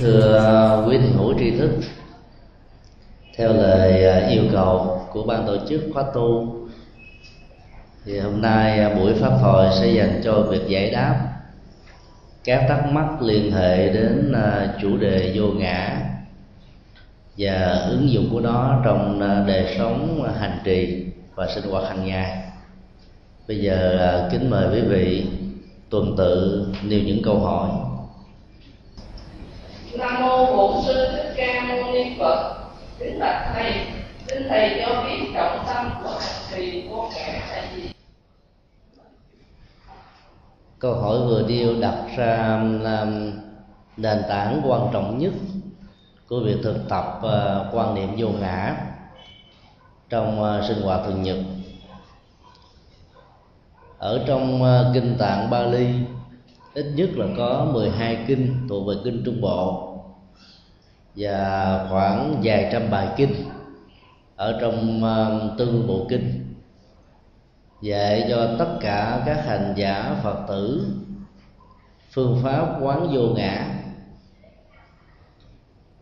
[0.00, 1.70] Thưa uh, quý thiền hữu tri thức,
[3.36, 6.56] Theo lời uh, yêu cầu của ban tổ chức khóa tu,
[8.04, 11.28] Thì hôm nay uh, buổi pháp thoại sẽ dành cho việc giải đáp
[12.44, 14.32] Các thắc mắc liên hệ đến
[14.82, 16.02] chủ đề vô ngã
[17.38, 22.42] Và ứng dụng của nó trong đời sống hành trì và sinh hoạt hàng ngày.
[23.48, 25.26] Bây giờ kính mời quý vị
[25.90, 27.70] tuần tự nêu những câu hỏi
[29.98, 32.54] nam mô bổn sư thích ca mâu ni phật.
[32.98, 33.72] Kính bạch thầy
[34.28, 37.90] xin thầy cho biết trọng tâm của hành trì vô ngã là gì?
[40.78, 43.32] Câu hỏi vừa điêu đặt ra làm
[43.96, 45.32] nền tảng quan trọng nhất
[46.28, 48.76] của việc thực tập uh, quan niệm vô ngã
[50.08, 51.36] trong uh, sinh hoạt thường nhật.
[53.98, 55.86] Ở trong uh, kinh tạng Bali
[56.74, 59.90] ít nhất là có 12 kinh thuộc về kinh Trung Bộ
[61.16, 63.32] và khoảng vài trăm bài kinh
[64.36, 66.54] ở trong uh, tư bộ kinh
[67.80, 70.86] dạy cho tất cả các hành giả Phật tử
[72.10, 73.66] phương pháp quán vô ngã.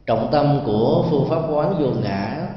[0.07, 2.49] Trọng tâm của phương pháp quán vô ngã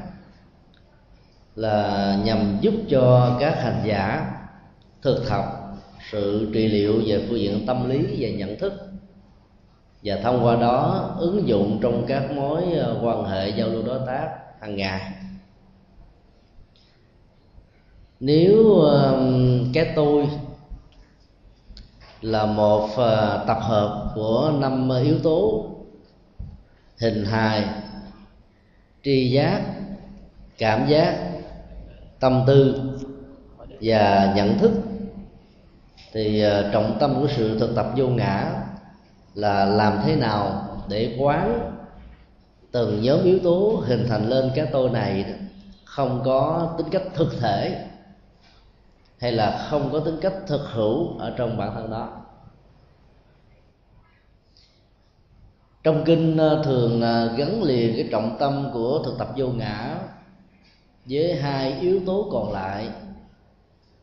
[1.54, 4.32] là nhằm giúp cho các hành giả
[5.02, 5.55] thực tập
[6.10, 8.72] sự trị liệu về phương diện tâm lý và nhận thức.
[10.02, 14.00] Và thông qua đó, ứng dụng trong các mối ờ, quan hệ giao lưu đối
[14.06, 14.28] tác
[14.60, 15.12] hàng ngày.
[18.20, 18.84] Nếu
[19.74, 20.28] cái tôi
[22.22, 25.66] là một ờ, tập hợp của năm yếu tố
[27.00, 27.64] hình hài,
[29.02, 29.62] tri giác,
[30.58, 31.30] cảm giác,
[32.20, 32.80] tâm tư
[33.80, 34.72] và nhận thức
[36.16, 38.50] thì ờ, trọng tâm của sự thực tập vô ngã
[39.34, 41.70] là làm thế nào để quán
[42.72, 45.34] từng nhóm yếu tố hình thành lên cái tôi này
[45.84, 47.86] không có tính cách thực thể
[49.18, 52.22] hay là không có tính cách thực hữu ở trong bản thân đó.
[55.84, 59.98] Trong kinh ờ, thường ờ, gắn liền cái trọng tâm của thực tập vô ngã
[61.04, 62.88] với hai yếu tố còn lại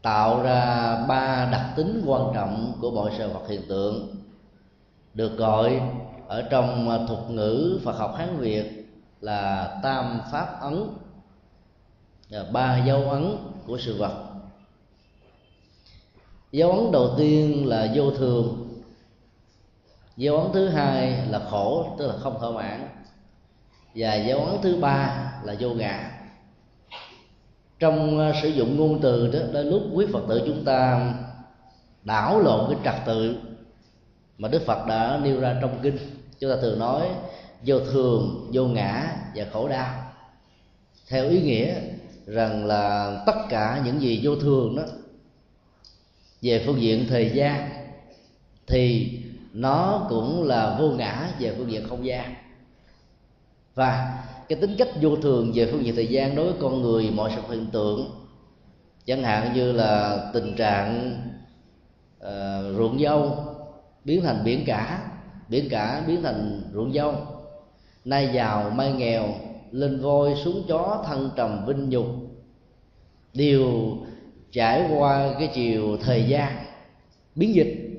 [0.04, 4.16] tạo ra ba đặc tính quan trọng của mọi sự vật hiện tượng,
[5.14, 5.82] được gọi
[6.28, 8.90] ở trong thuật ngữ Phật học Hán Việt
[9.22, 10.88] là tam pháp ấn
[12.52, 13.38] ba dấu ấn
[13.68, 14.24] của sự vật.
[16.52, 18.68] Dấu ấn đầu tiên là vô thường,
[20.18, 22.88] dấu ấn thứ hai là khổ, tức là không thỏa mãn,
[23.96, 26.13] và dấu ấn thứ ba là vô ngã
[27.84, 31.14] trong ờ, sử dụng ngôn từ đó đôi lúc quý phật tử chúng ta
[32.04, 33.36] đảo lộn cái trật tự
[34.38, 35.98] mà đức phật đã nêu ra trong kinh,
[36.40, 37.08] chúng ta thường nói
[37.66, 39.94] vô thường, vô ngã và khổ đau.
[41.10, 41.76] Theo ý nghĩa
[42.26, 44.84] rằng là tất cả những gì vô thường đó,
[46.42, 47.70] về phương diện thời gian
[48.68, 49.12] thì
[49.54, 52.36] nó cũng là vô ngã về phương diện không gian.
[53.76, 54.23] Và
[54.54, 57.32] cái tính cách vô thường về phương diện thời gian đối với con người mọi
[57.36, 58.10] sự hiện tượng.
[59.06, 61.14] Chẳng hạn như là tình trạng
[62.20, 63.38] uh, ruộng dâu
[64.06, 65.12] biến thành biển cả
[65.50, 67.14] biển cả biến thành ruộng dâu.
[68.06, 69.28] Nay giàu mai nghèo
[69.72, 72.06] lên voi xuống chó thân trầm vinh nhục.
[73.34, 73.98] Đều
[74.52, 76.66] trải qua cái chiều thời gian
[77.36, 77.90] biến dịch.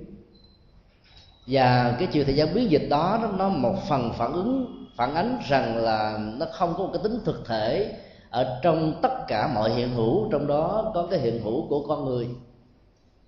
[1.47, 5.15] Và cái chiều thời gian biến dịch đó nó, nó một phần phản ứng phản
[5.15, 7.95] ánh rằng là nó không có một cái tính thực thể
[8.31, 12.05] ở trong tất cả mọi hiện hữu trong đó có cái hiện hữu của con
[12.05, 12.29] người.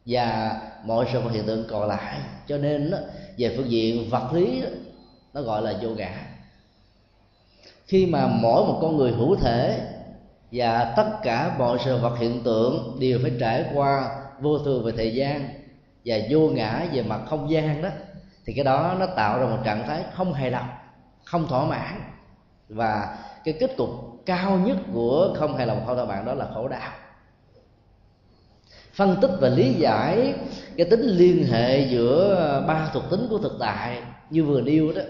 [0.06, 2.18] Và mọi sự vật hiện tượng còn lại.
[2.46, 2.98] Cho nên đó,
[3.38, 4.68] về phương diện vật lý đó,
[5.34, 6.26] nó gọi là vô ngã.
[7.86, 9.80] Khi mà mỗi một con người hữu thể
[10.52, 14.10] và tất cả mọi sự vật hiện tượng đều phải trải qua
[14.40, 15.48] vô thường về thời gian
[16.04, 17.88] và vô ngã về mặt không gian đó
[18.44, 20.66] thì cái đó nó tạo ra một trạng thái không hài lòng
[21.26, 22.00] không thỏa mãn.
[22.68, 23.90] Và cái kết cục
[24.26, 26.92] cao nhất của không hài lòng, không thỏa mãn đó là khổ đau.
[28.94, 30.34] Phân tích và lý giải
[30.76, 35.02] cái tính liên hệ giữa ba thuộc tính của thực tại như vừa nêu đó,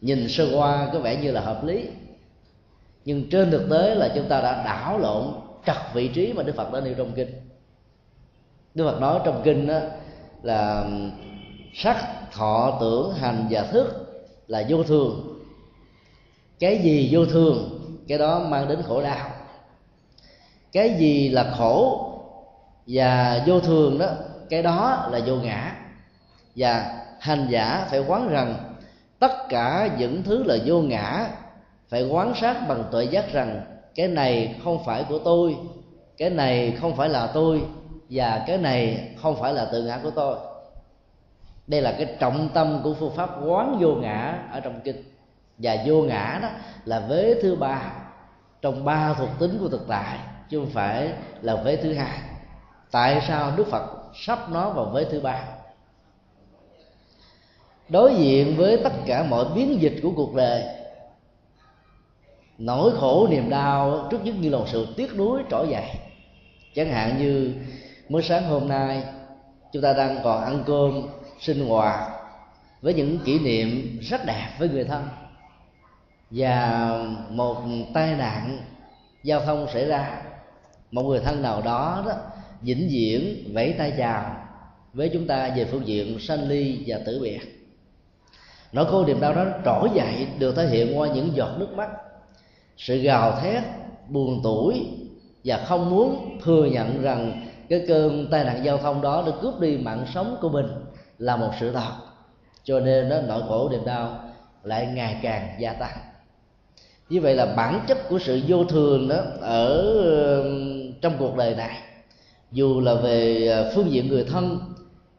[0.00, 1.88] nhìn sơ qua có vẻ như là hợp lý.
[3.04, 5.24] Nhưng trên thực tế là chúng ta đã đảo lộn
[5.66, 7.28] trật vị trí mà đức phật đã nêu trong kinh.
[8.74, 9.78] Đức phật nói trong kinh đó
[10.42, 10.88] là,
[11.74, 11.96] sắc,
[12.32, 14.05] thọ, tưởng, hành và thức
[14.48, 15.42] là vô thường.
[16.58, 19.30] Cái gì vô thường, cái đó mang đến khổ đau.
[20.72, 22.12] Cái gì là khổ
[22.86, 24.06] và vô thường đó,
[24.50, 25.76] cái đó là vô ngã.
[26.56, 28.54] Và hành giả phải quán rằng
[29.18, 31.30] tất cả những thứ là vô ngã
[31.88, 33.60] phải quán sát bằng tuệ giác rằng
[33.94, 35.56] cái này không phải của tôi,
[36.16, 37.62] cái này không phải là tôi
[38.10, 40.36] và cái này không phải là tự ngã của tôi
[41.66, 45.02] đây là cái trọng tâm của phương pháp quán vô ngã ở trong kinh.
[45.58, 46.48] Và vô ngã đó
[46.84, 47.92] là vế thứ ba.
[48.62, 50.18] Trong ba thuộc tính của thực tại,
[50.50, 52.18] chứ không phải là vế thứ hai.
[52.90, 53.82] Tại sao đức phật
[54.14, 55.44] sắp nó vào vế thứ ba?
[57.88, 60.64] Đối diện với tất cả mọi biến dịch của cuộc đời,
[62.58, 65.86] nỗi khổ niềm đau trước nhất như là một sự tiếc nuối trỗi dậy.
[66.74, 67.54] Chẳng hạn như,
[68.08, 69.04] mới sáng hôm nay,
[69.72, 71.02] chúng ta đang còn ăn cơm
[71.40, 72.10] sinh hoạt
[72.82, 75.08] với những kỷ niệm rất đẹp với người thân.
[76.30, 76.90] Và
[77.30, 77.56] một
[77.94, 78.58] tai nạn
[79.22, 80.22] giao thông xảy ra,
[80.90, 82.12] một người thân nào đó đó
[82.62, 84.36] vĩnh viễn vẫy tay chào
[84.92, 87.40] với chúng ta về phương diện sanh ly và tử biệt.
[88.72, 91.88] Nỗi khổ niềm đau đó trỗi dậy được thể hiện qua những giọt nước mắt,
[92.76, 93.62] sự gào thét,
[94.08, 94.86] buồn tuổi
[95.44, 99.60] và không muốn thừa nhận rằng cái cơn tai nạn giao thông đó đã cướp
[99.60, 100.66] đi mạng sống của mình
[101.18, 101.92] là một sự thật.
[102.64, 104.20] Cho nên nó nỗi khổ niềm đau
[104.62, 105.96] lại ngày càng gia tăng.
[107.08, 109.94] Như vậy là bản chất của sự vô thường đó ở
[111.00, 111.78] trong cuộc đời này,
[112.52, 114.58] dù là về ờ, phương diện người thân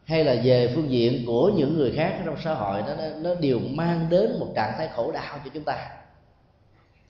[0.05, 3.59] hay là về phương diện của những người khác trong xã hội, nó nó đều
[3.59, 5.89] mang đến một trạng thái khổ đau cho chúng ta.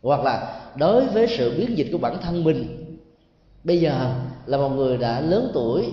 [0.03, 2.85] Hoặc là đối với sự biến dịch của bản thân mình,
[3.63, 5.91] bây giờ là một người đã lớn tuổi,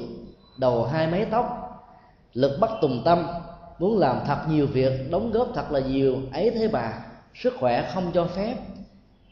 [0.58, 1.64] đầu hai mấy tóc
[2.35, 3.27] lực bất tùng tâm,
[3.79, 7.91] muốn làm thật nhiều việc, đóng góp thật là nhiều, ấy thế bà, sức khỏe
[7.95, 8.57] không cho phép.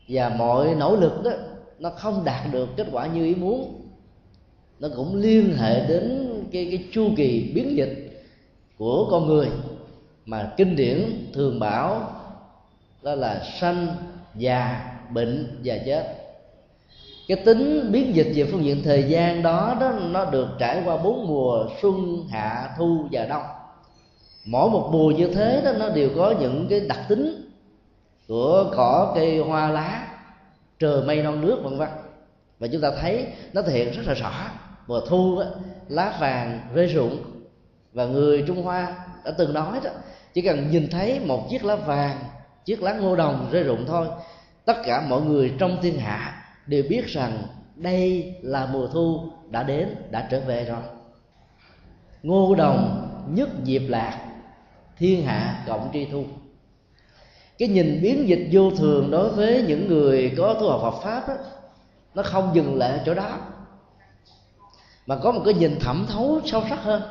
[0.09, 1.31] Và mọi nỗ lực đó
[1.79, 3.81] nó không đạt được kết quả như ý muốn.
[4.81, 8.25] Nó cũng liên hệ đến cái cái chu kỳ biến dịch
[8.79, 9.49] của con người.
[10.27, 12.11] Mà kinh điển thường bảo
[13.03, 13.87] đó là sanh,
[14.35, 16.22] già, bệnh và chết
[17.29, 20.97] cái tính biến dịch về phương diện thời gian đó đó nó được trải qua
[20.97, 23.43] bốn mùa xuân hạ thu và đông.
[24.45, 27.51] Mỗi một mùa như thế đó nó đều có những cái đặc tính
[28.29, 30.07] của cỏ cây hoa lá
[30.79, 31.89] trời mây non nước vân vân.
[32.59, 34.33] Và chúng ta thấy nó thể hiện rất là rõ.
[34.87, 35.47] Mùa thu đó,
[35.89, 37.19] lá vàng rơi rụng
[37.93, 39.91] và người trung hoa đã từng nói đó
[40.35, 42.19] chỉ cần nhìn thấy một chiếc lá vàng
[42.65, 44.07] chiếc lá ngô đồng rơi rụng thôi
[44.65, 47.43] tất cả mọi người trong thiên hạ đều biết rằng
[47.77, 49.21] đây là mùa thu
[49.51, 50.83] đã đến đã trở về rồi.
[52.23, 54.29] Ngô đồng nhất diệp lạc
[54.99, 56.25] thiên hạ cộng tri thu.
[57.59, 61.29] Cái nhìn biến dịch vô thường đối với những người có tu học Phật pháp
[61.29, 61.35] đó,
[62.15, 63.39] nó không dừng lại ở chỗ đó
[65.07, 67.03] mà có một cái nhìn thẩm thấu sâu sắc hơn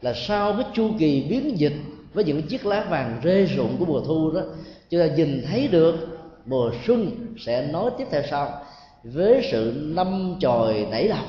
[0.00, 1.76] là sau cái chu kỳ biến dịch
[2.12, 4.40] với những chiếc lá vàng rơi rụng của mùa thu đó
[4.90, 6.15] chúng ta nhìn thấy được
[6.46, 8.62] mùa xuân sẽ nói tiếp theo sau.
[9.04, 11.26] Với sự năm tròi nảy lọc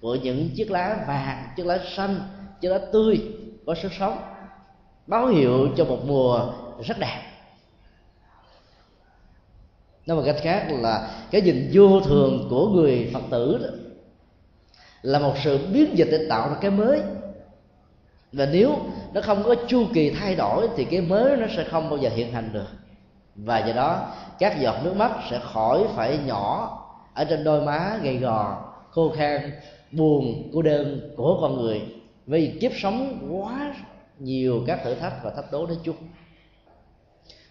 [0.00, 2.20] của những chiếc lá vàng, chiếc lá xanh,
[2.60, 3.20] chiếc lá tươi
[3.66, 4.18] có sức sống,
[5.06, 6.52] báo hiệu cho một mùa
[6.84, 7.22] rất đẹp.
[10.06, 13.68] Nói một cách khác là cái nhìn vô thường của người phật tử đó
[15.02, 17.00] là một sự biến dịch để tạo ra cái mới.
[18.32, 18.78] Và nếu
[19.14, 22.10] nó không có chu kỳ thay đổi thì cái mới nó sẽ không bao giờ
[22.14, 22.66] hiện hành được
[23.44, 26.76] và do đó, các giọt nước mắt sẽ khỏi phải nhỏ
[27.14, 29.50] ở trên đôi má gầy gò, khô khan,
[29.92, 31.82] buồn, cô đơn của con người.
[32.26, 33.74] Vì kiếp sống quá
[34.18, 35.96] nhiều các thử thách và thách đố nói chung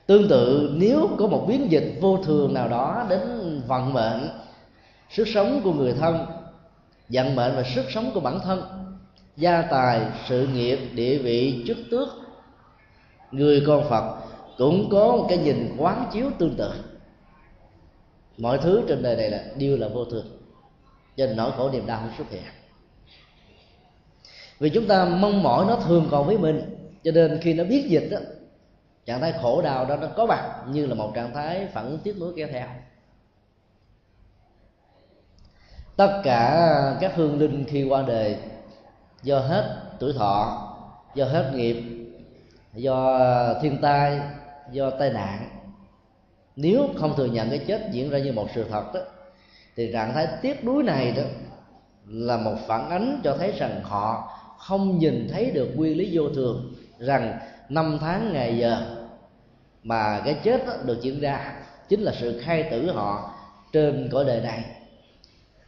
[0.10, 3.22] tương tự, nếu có một biến dịch vô thường nào đó đến
[3.68, 4.30] vận mệnh,
[5.10, 6.26] sức sống của người thân,
[7.10, 8.64] vận mệnh và sức sống của bản thân,
[9.38, 12.10] gia tài, sự nghiệp, địa vị, chức tước,
[13.32, 14.16] người con phật
[14.60, 16.74] cũng có một cái nhìn quán chiếu tương tự.
[18.38, 20.26] Mọi thứ trên đời này là đều là vô thường.
[21.18, 22.44] Cho nên nỗi khổ niềm đau không xuất hiện.
[24.60, 27.86] Vì chúng ta mong mỏi nó thường còn với mình, cho nên khi nó biết
[27.90, 28.18] dịch đó
[29.06, 32.00] trạng thái khổ đau đó nó có mặt như là một trạng thái phản ứng
[32.00, 32.68] tiếp nối kéo theo.
[35.96, 38.38] Tất cả các hương linh khi qua đời,
[39.24, 40.68] do hết tuổi thọ,
[41.16, 41.84] do hết nghiệp,
[42.74, 43.20] do
[43.62, 44.20] thiên tai
[44.72, 45.50] do tai nạn.
[46.56, 49.00] Nếu không thừa nhận cái chết diễn ra như một sự thật đó,
[49.76, 51.24] thì trạng thái tiếc nuối này đó
[52.08, 56.30] là một phản ánh cho thấy rằng họ không nhìn thấy được nguyên lý vô
[56.30, 59.06] thường rằng năm tháng ngày giờ
[59.84, 61.54] mà cái chết đó được diễn ra
[61.90, 63.34] chính là sự khai tử họ
[63.74, 64.64] trên cõi đời này.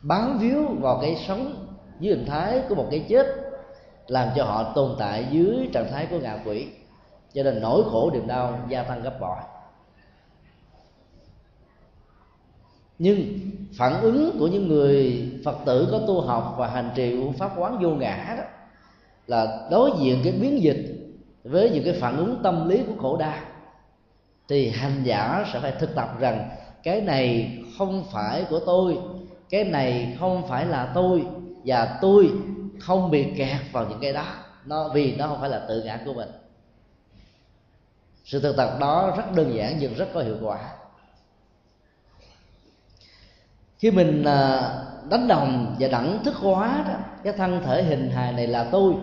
[0.02, 1.68] Bám víu vào cái sống
[2.00, 3.28] dưới hình thái của một cái chết
[4.08, 6.68] làm cho họ tồn tại dưới trạng thái của ngạ quỷ
[7.34, 9.38] cho nên nỗi khổ, niềm đau gia tăng gấp bội.
[13.00, 13.40] Nhưng
[13.78, 17.52] phản ứng của những người phật tử có tu học và hành trì của pháp
[17.58, 18.44] quán vô ngã đó
[19.28, 20.98] là đối diện cái biến dịch
[21.44, 23.38] với những cái phản ứng tâm lý của khổ đau,
[24.48, 26.50] thì hành giả sẽ phải thực tập rằng
[26.84, 28.98] cái này không phải của tôi,
[29.50, 31.26] cái này không phải là tôi,
[31.66, 32.32] và tôi
[32.80, 34.26] không bị kẹt vào những cái đó.
[34.66, 36.30] Nó, vì nó không phải là tự ngã của mình
[38.26, 40.60] sự thực tập đó rất đơn giản nhưng rất có hiệu quả.
[43.80, 44.74] Khi mình à,
[45.10, 48.94] đánh đồng và đẳng thức hóa đó, cái thân thể hình hài này là tôi,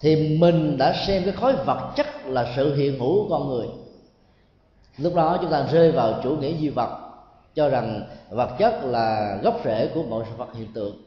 [0.00, 3.66] thì mình đã xem cái khối vật chất là sự hiện hữu của con người.
[4.98, 6.98] Lúc đó chúng ta rơi vào chủ nghĩa duy vật,
[7.54, 11.02] cho rằng vật chất là gốc rễ của mọi sự vật hiện tượng.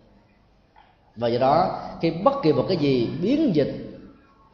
[1.15, 3.84] Và do đó, khi bất kỳ một cái gì biến dịch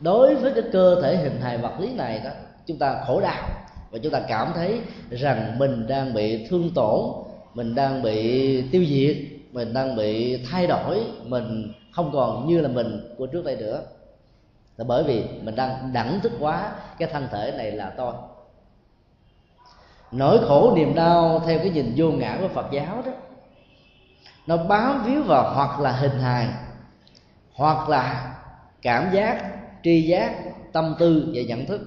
[0.01, 2.29] đối với cái cơ thể hình hài vật lý này đó,
[2.65, 3.43] chúng ta khổ đau
[3.91, 7.00] và chúng ta cảm thấy rằng mình đang bị thương tổn,
[7.53, 9.17] mình đang bị tiêu diệt,
[9.51, 13.81] mình đang bị thay đổi, mình không còn như là mình của trước đây nữa.
[14.77, 18.13] Là bởi vì mình đang đẳng thức quá, cái thân thể này là tôi.
[20.12, 23.12] Nỗi khổ niềm đau theo cái nhìn vô ngã của phật giáo đó,
[24.48, 26.48] nó bám víu vào hoặc là hình hài,
[27.53, 28.34] hoặc là
[28.81, 30.35] cảm giác tri giác,
[30.73, 31.81] tâm tư và nhận thức.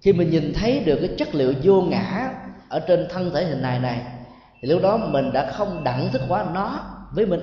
[0.00, 2.34] Khi mình nhìn thấy được cái chất liệu vô ngã
[2.68, 4.02] ở trên thân thể hình này này,
[4.60, 6.80] thì lúc đó mình đã không đẳng thức hóa nó
[7.12, 7.40] với mình.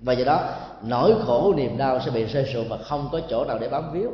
[0.00, 0.50] Và do đó,
[0.82, 3.92] nỗi khổ, niềm đau sẽ bị rơi sụp và không có chỗ nào để bám
[3.92, 4.10] víu.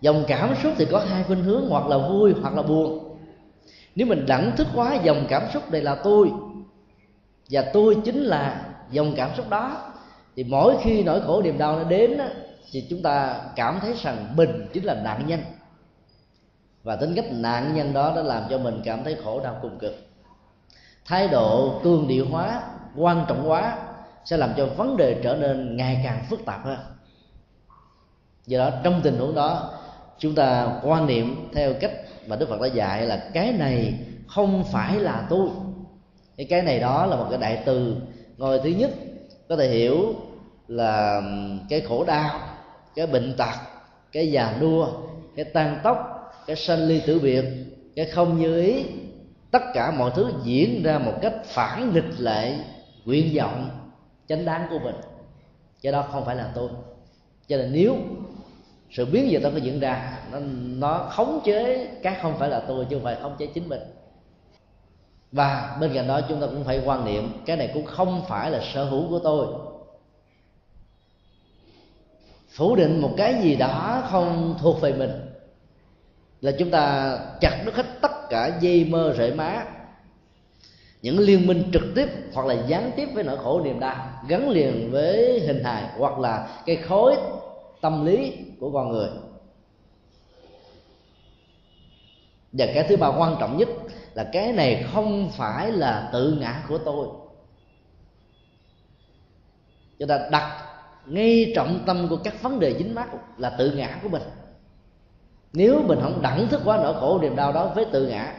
[0.00, 3.18] Dòng cảm xúc thì có hai khuynh hướng, hoặc là vui hoặc là buồn.
[3.94, 6.30] Nếu mình đẳng thức hóa dòng cảm xúc này là tôi,
[7.50, 9.92] và tôi chính là dòng cảm xúc đó
[10.36, 12.18] thì mỗi khi nỗi khổ niềm đau nó đến
[12.72, 15.40] thì chúng ta cảm thấy rằng mình chính là nạn nhân.
[16.82, 19.78] Và tính cách nạn nhân đó đã làm cho mình cảm thấy khổ đau cùng
[19.78, 19.94] cực.
[21.04, 22.62] Thái độ cương điệu hóa,
[22.96, 23.78] quan trọng hóa
[24.24, 26.78] sẽ làm cho vấn đề trở nên ngày càng phức tạp hơn.
[28.46, 29.78] Do đó, trong tình huống đó,
[30.18, 31.92] chúng ta quan niệm theo cách
[32.26, 33.94] mà đức phật đã dạy là cái này
[34.28, 35.48] không phải là tôi.
[36.36, 37.96] Cái cái này đó là một cái đại từ
[38.36, 38.90] ngồi thứ nhất
[39.48, 40.14] có thể hiểu
[40.68, 41.22] là
[41.68, 42.40] cái khổ đau
[42.94, 43.54] cái bệnh tật
[44.12, 44.88] cái già nua
[45.36, 45.96] cái tan tóc
[46.46, 47.44] cái sanh ly tử biệt
[47.96, 48.84] cái không như ý.
[49.50, 52.54] Tất cả mọi thứ diễn ra một cách phản nghịch lệ,
[53.04, 53.70] nguyện vọng
[54.28, 54.94] chánh đáng của mình.
[55.82, 56.68] Cái đó không phải là tôi.
[57.48, 57.96] Cho nên nếu
[58.90, 60.38] sự biến về tôi có diễn ra nó,
[60.78, 63.80] nó khống chế cái không phải là tôi chứ không phải khống chế chính mình.
[65.32, 68.50] Và bên cạnh đó chúng ta cũng phải quan niệm cái này cũng không phải
[68.50, 69.46] là sở hữu của tôi
[72.56, 75.10] phủ định một cái gì đó không thuộc về mình,
[76.40, 79.64] là chúng ta chặt đứt hết tất cả dây mơ rễ má,
[81.02, 84.48] những liên minh trực tiếp hoặc là gián tiếp với nỗi khổ niềm đau gắn
[84.48, 87.16] liền với hình hài hoặc là cái khối
[87.80, 89.08] tâm lý của con người.
[92.52, 93.68] Và cái thứ ba quan trọng nhất
[94.14, 97.08] là cái này không phải là tự ngã của tôi.
[99.98, 100.65] Chúng ta đặt
[101.06, 103.08] ngay trọng tâm của các vấn đề dính mắc
[103.38, 104.22] là tự ngã của mình.
[105.52, 108.32] Nếu mình không đẳng thức quá nỗi khổ niềm đau đó với tự ngã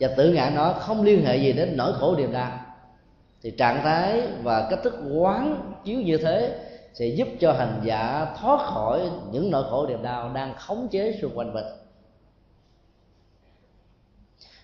[0.00, 2.58] và tự ngã nó không liên hệ gì đến nỗi khổ niềm đau
[3.42, 6.58] thì trạng thái và cách thức quán chiếu như thế
[6.94, 11.18] sẽ giúp cho hành giả thoát khỏi những nỗi khổ niềm đau đang khống chế
[11.22, 11.64] xung quanh mình.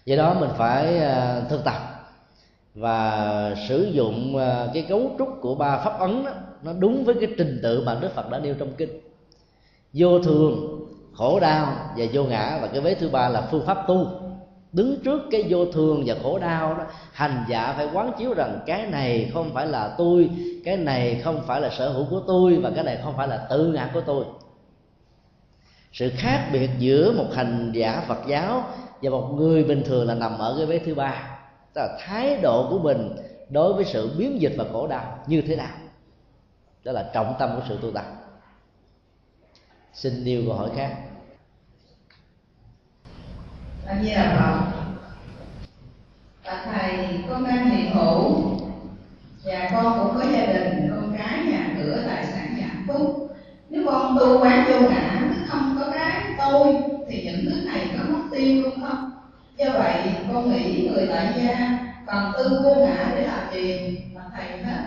[0.04, 1.76] Do đó mình phải à, thực tập
[2.74, 6.30] và sử dụng à, cái cấu trúc của ba pháp ấn đó,
[6.62, 9.00] nó đúng với cái trình tự mà đức phật đã nêu trong kinh.
[9.92, 12.58] Vô thường, khổ đau và vô ngã.
[12.62, 14.06] Và cái vế thứ ba là phương pháp tu.
[14.72, 18.60] Đứng trước cái vô thường và khổ đau đó, hành giả phải quán chiếu rằng
[18.66, 20.30] cái này không phải là tôi,
[20.64, 23.46] cái này không phải là sở hữu của tôi, và cái này không phải là
[23.50, 24.24] tự ngã của tôi.
[25.92, 28.64] Sự khác biệt giữa một hành giả phật giáo
[29.02, 31.38] và một người bình thường là nằm ở cái vế thứ ba.
[31.74, 33.10] Tức là thái độ của mình
[33.50, 35.76] đối với sự biến dịch và khổ đau như thế nào?
[36.84, 38.04] Đó là trọng tâm của sự tu tập.
[39.92, 40.96] Xin nêu câu hỏi khác.
[43.86, 44.82] A di đà phật,
[46.44, 48.58] bạch thầy con đang hiện hữu
[49.44, 53.28] và con cũng có gia đình, con cái, nhà cửa, tài sản hạnh phúc.
[53.70, 56.76] Nếu con tu quán vô ngã, không có cái tôi,
[57.08, 59.10] thì những thứ này có mất tiêu luôn không
[59.56, 63.98] do vậy, con nghĩ người tại gia cần tư vô ngã để làm gì?
[64.14, 64.81] Mà thầy hết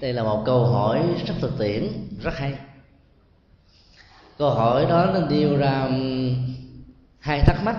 [0.00, 1.88] đây là một câu hỏi rất thực tiễn,
[2.22, 2.54] rất hay.
[4.38, 5.88] Câu hỏi đó nó nêu ra
[7.18, 7.76] hai thắc mắc.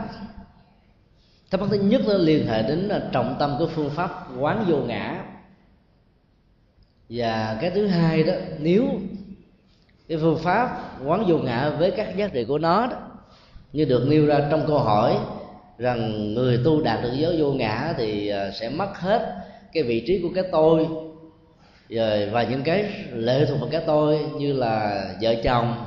[1.51, 4.65] Thắc mắc thứ nhất nó liên hệ đến ờ, trọng tâm của phương pháp quán
[4.67, 5.23] vô ngã.
[7.09, 8.85] Và cái thứ hai đó, nếu
[10.07, 12.97] cái phương pháp quán vô ngã với các giá trị của nó đó,
[13.73, 15.17] như được nêu ra trong câu hỏi
[15.77, 19.35] rằng người tu đạt được giới vô ngã thì ờ, sẽ mất hết
[19.73, 20.87] cái vị trí của cái tôi
[21.91, 25.85] rồi và những cái lệ thuộc vào cái tôi như là vợ chồng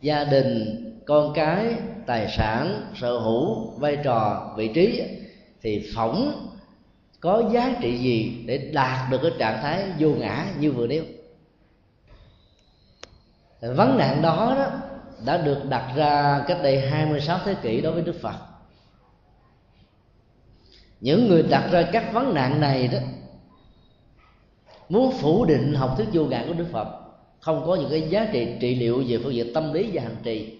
[0.00, 1.74] gia đình con cái
[2.06, 5.02] tài sản sở hữu vai trò vị trí
[5.62, 6.48] thì phỏng
[7.20, 11.04] có giá trị gì để đạt được cái trạng thái vô ngã như vừa nêu.
[13.60, 14.70] Vấn nạn đó, đó
[15.26, 18.36] đã được đặt ra cách đây 26 thế kỷ đối với Đức Phật.
[21.00, 22.98] Những người đặt ra các vấn nạn này đó
[24.88, 26.88] muốn phủ định học thuyết vô ngã của Đức Phật,
[27.40, 30.16] không có những cái giá trị trị liệu về phương diện tâm lý và hành
[30.22, 30.58] trì.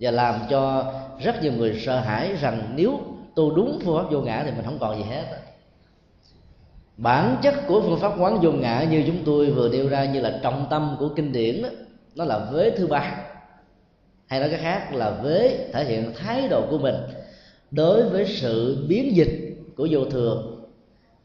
[0.00, 0.92] Và làm cho
[1.24, 3.00] rất nhiều người sợ hãi rằng nếu
[3.34, 5.24] tu đúng phương pháp vô ngã thì mình không còn gì hết.
[6.96, 10.20] Bản chất của phương pháp quán vô ngã như chúng tôi vừa nêu ra như
[10.20, 11.68] là trọng tâm của kinh điển đó,
[12.14, 13.16] nó là vế thứ ba.
[14.26, 16.94] Hay nói cái khác là vế thể hiện thái độ của mình
[17.70, 20.47] đối với sự biến dịch của vô thường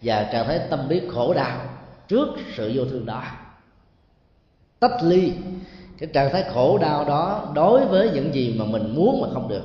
[0.04, 1.60] và trạng thái tâm lý khổ đau
[2.08, 3.24] trước sự vô thường đó.
[4.80, 5.34] Tách ly,
[5.98, 9.48] cái trạng thái khổ đau đó đối với những gì mà mình muốn mà không
[9.48, 9.64] được,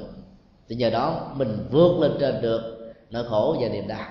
[0.68, 4.06] thì nhờ đó mình vượt lên trên được nỗi khổ và niềm đau.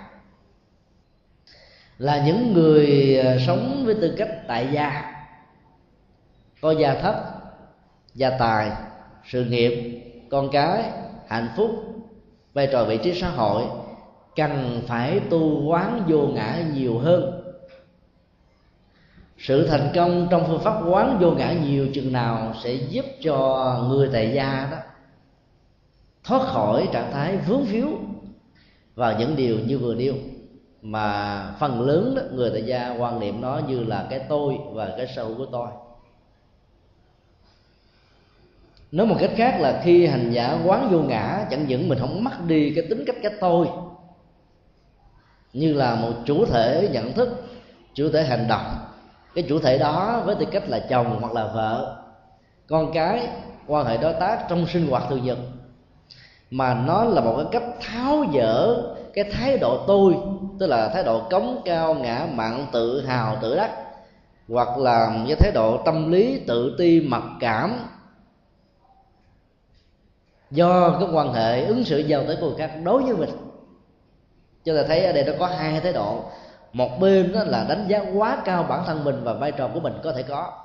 [1.97, 5.13] Là những người à, sống với tư cách tại gia
[6.61, 7.15] có gia thất,
[8.13, 8.71] gia tài,
[9.25, 10.83] sự nghiệp, con cái,
[11.27, 11.71] hạnh phúc,
[12.53, 13.63] vai trò vị trí xã hội
[14.37, 17.41] cần phải tu quán vô ngã nhiều hơn.
[19.37, 23.37] Sự thành công trong phương pháp quán vô ngã nhiều chừng nào sẽ giúp cho
[23.89, 24.77] người tại gia đó
[26.23, 27.89] thoát khỏi trạng thái vướng víu
[28.95, 30.13] vào những điều như vừa nêu.
[30.81, 34.93] Mà phần lớn đó, người tại gia quan niệm nó như là cái tôi và
[34.97, 35.67] cái sâu của tôi.
[38.91, 42.23] Nói một cách khác là khi hành giả quán vô ngã chẳng những mình không
[42.23, 43.67] mất đi cái tính cách cái tôi
[45.53, 47.29] như là một chủ thể nhận thức,
[47.93, 48.75] chủ thể hành động.
[49.35, 51.95] Cái chủ thể đó với tư cách là chồng hoặc là vợ,
[52.67, 53.27] con cái,
[53.67, 55.37] quan hệ đối tác trong sinh hoạt thường nhật.
[56.51, 58.81] Mà nó là một cái cách tháo dỡ
[59.13, 60.15] cái thái độ tôi
[60.59, 63.71] tức là thái độ cống cao, ngã mạn, tự hào, tự đắc,
[64.49, 67.75] hoặc là cái thái độ tâm lý, tự ti, mặc cảm.
[70.51, 73.29] Do cái quan hệ ứng xử giao tới của người khác đối với mình
[74.67, 76.23] cho ta thấy ở đây nó có hai thái độ.
[76.73, 79.79] Một bên đó là đánh giá quá cao bản thân mình và vai trò của
[79.79, 80.63] mình có thể có.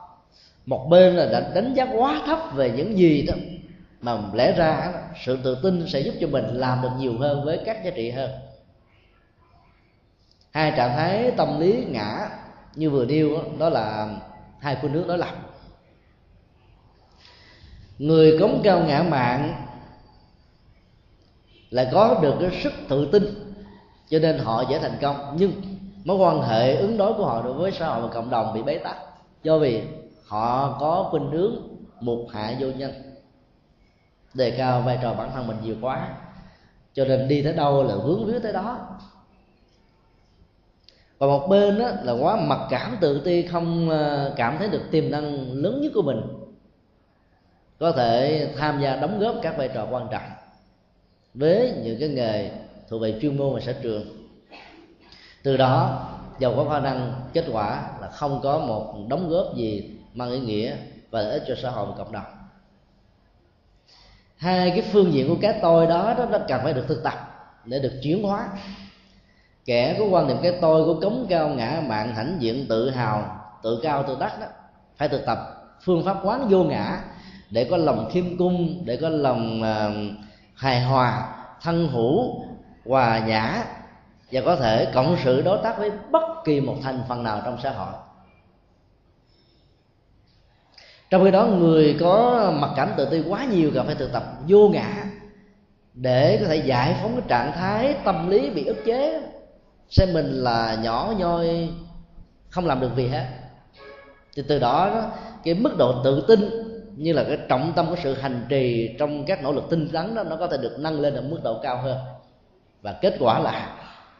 [0.66, 3.34] Một bên là đánh giá quá thấp về những gì đó
[4.00, 4.92] mà lẽ ra
[5.24, 8.10] sự tự tin sẽ giúp cho mình làm được nhiều hơn với các giá trị
[8.10, 8.30] hơn.
[10.50, 12.28] Hai trạng thái tâm lý ngã
[12.74, 14.08] như vừa nêu đó là
[14.58, 15.34] hai phương nước đối lập.
[17.98, 19.66] Người cống cao ngã mạng
[21.70, 23.41] lại có được cái sức tự tin
[24.12, 25.36] cho nên họ dễ thành công.
[25.38, 25.52] Nhưng
[26.04, 28.62] mối quan hệ ứng đối của họ đối với xã hội và cộng đồng bị
[28.62, 28.96] bế tắc.
[29.42, 29.82] Do vì
[30.26, 31.54] họ có khuynh hướng
[32.00, 32.92] một hạ vô nhân,
[34.34, 36.08] đề cao vai trò bản thân mình nhiều quá.
[36.94, 38.78] Cho nên đi tới đâu là vướng víu tới đó.
[41.18, 44.82] Và một bên đó là quá mặc cảm, tự ti, không ờ, cảm thấy được
[44.90, 46.20] tiềm năng lớn nhất của mình.
[47.78, 50.30] Có thể tham gia đóng góp các vai trò quan trọng
[51.34, 52.50] với những cái nghề
[52.88, 54.02] thuộc về chuyên môn và sở trường.
[55.42, 59.90] Từ đó giàu có khả năng kết quả là không có một đóng góp gì
[60.14, 60.76] mang ý nghĩa
[61.10, 62.24] và lợi ích cho xã hội và cộng đồng.
[64.36, 67.14] Hai cái phương diện của cái tôi đó đó nó cần phải được thực tập
[67.64, 68.48] để được chuyển hóa.
[69.64, 73.40] Kẻ có quan niệm cái tôi của cống cao ngã mạng hãnh diện tự hào
[73.62, 74.46] tự cao tự đắc đó
[74.96, 75.38] phải thực tập
[75.84, 77.00] phương pháp quán vô ngã
[77.50, 82.44] để có lòng khiêm cung để có lòng uh, hài hòa thân hữu
[82.86, 83.64] hòa nhã
[84.32, 87.58] và có thể cộng sự đối tác với bất kỳ một thành phần nào trong
[87.62, 87.92] xã hội.
[91.10, 94.24] Trong khi đó người có mặc cảm tự ti quá nhiều cần phải thực tập
[94.48, 95.04] vô ngã
[95.94, 99.22] để có thể giải phóng cái trạng thái tâm lý bị ức chế
[99.90, 101.68] xem mình là nhỏ nhoi
[102.48, 103.26] không làm được gì hết.
[104.36, 105.10] Thì từ đó, đó
[105.44, 106.50] cái mức độ tự tin
[106.96, 110.14] như là cái trọng tâm của sự hành trì trong các nỗ lực tinh tấn
[110.14, 111.98] đó nó có thể được nâng lên ở mức độ cao hơn
[112.82, 113.76] và kết quả là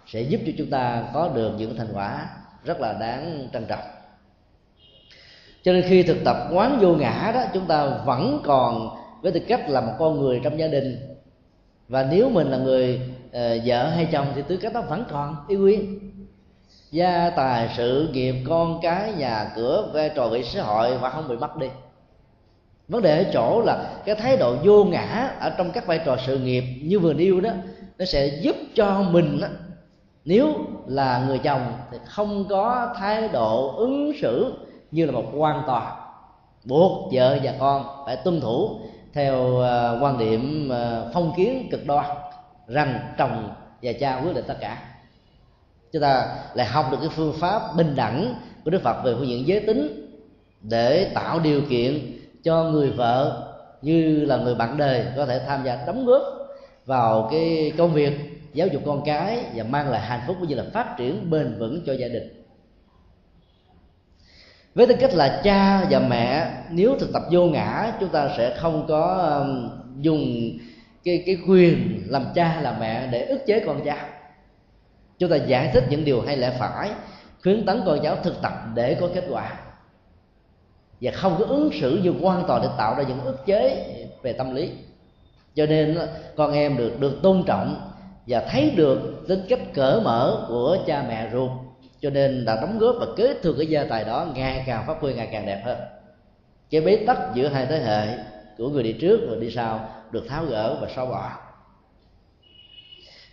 [0.07, 2.27] sẽ giúp cho chúng ta có được những thành quả
[2.65, 3.85] rất là đáng trân trọng.
[5.63, 8.89] Cho nên khi thực tập quán vô ngã đó chúng ta vẫn còn
[9.23, 10.97] với tư cách là một con người trong gia đình.
[11.89, 15.37] Và nếu mình là người uh, vợ hay chồng thì tư cách đó vẫn còn
[15.49, 16.01] y nguyên
[16.91, 21.29] gia tài sự nghiệp con cái nhà cửa vai trò vị xã hội và không
[21.29, 21.69] bị mất đi.
[22.89, 26.17] Vấn đề ở chỗ là cái thái độ vô ngã ở trong các vai trò
[26.27, 27.51] sự nghiệp như vừa nêu đó
[28.03, 29.47] nó sẽ giúp cho mình đó,
[30.25, 30.55] nếu
[30.87, 34.53] là người chồng thì không có thái độ ứng xử
[34.91, 35.97] như là một quan tòa.
[36.65, 38.71] Buộc vợ và con phải tuân thủ
[39.13, 42.07] theo ờ, quan điểm ờ, phong kiến cực đoan
[42.67, 44.83] rằng chồng và cha quyết định tất cả.
[45.93, 48.35] Chúng ta lại học được cái phương pháp bình đẳng
[48.65, 50.09] của đức phật về phương diện giới tính
[50.61, 53.49] để tạo điều kiện cho người vợ
[53.83, 56.42] như là người bạn đời có thể tham gia đóng góp
[56.87, 58.13] vào cái công việc
[58.55, 61.59] giáo dục con cái và mang lại hạnh phúc cũng như là phát triển bền
[61.59, 62.43] vững cho gia đình.
[64.75, 68.57] Với tư cách là cha và mẹ, nếu thực tập vô ngã, chúng ta sẽ
[68.59, 70.51] không có um, dùng
[71.05, 74.07] cái cái quyền làm cha, làm mẹ để ức chế con cháu.
[75.19, 76.91] Chúng ta giải thích những điều hay lẽ phải,
[77.43, 79.61] khuyến tấn con cháu thực tập để có kết quả.
[81.01, 83.87] Và không có ứng xử như quan toàn để tạo ra những ức chế
[84.23, 84.71] về tâm lý
[85.55, 85.99] cho nên
[86.37, 87.91] con em được được tôn trọng
[88.27, 91.51] và thấy được tính cách cởi mở của cha mẹ ruột.
[92.01, 95.01] Cho nên đã đóng góp và kế thừa cái gia tài đó, ngày càng phát
[95.01, 95.79] huy, ngày càng đẹp hơn.
[96.71, 98.19] Cái bế tắc giữa hai thế hệ
[98.59, 101.31] của người đi trước và đi sau được tháo gỡ và xóa bỏ.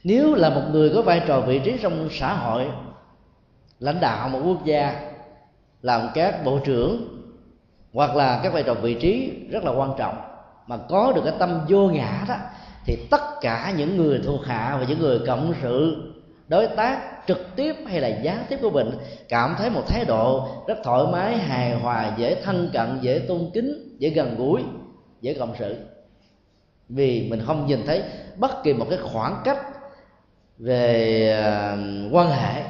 [0.03, 2.67] Nếu là một người có vai trò vị trí trong xã hội,
[3.79, 5.11] lãnh đạo một quốc gia,
[5.81, 7.07] làm các bộ trưởng
[7.93, 10.17] hoặc là các vai trò vị trí rất là quan trọng
[10.69, 12.35] mà có được cái tâm vô ngã đó,
[12.85, 16.03] thì tất cả những người thuộc hạ và những người cộng sự,
[16.47, 18.91] đối tác trực tiếp hay là gián tiếp của mình,
[19.29, 23.49] cảm thấy một thái độ rất thoải mái, hài hòa, dễ thân cận, dễ tôn
[23.53, 24.61] kính, dễ gần gũi,
[25.21, 25.77] dễ cộng sự.
[26.89, 28.03] Vì mình không nhìn thấy
[28.37, 29.57] bất kỳ một cái khoảng cách
[30.57, 31.77] về à,
[32.11, 32.63] quan hệ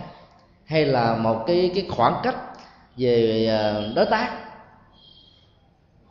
[0.66, 2.38] hay là một cái cái khoảng cách
[2.98, 4.38] về à, đối tác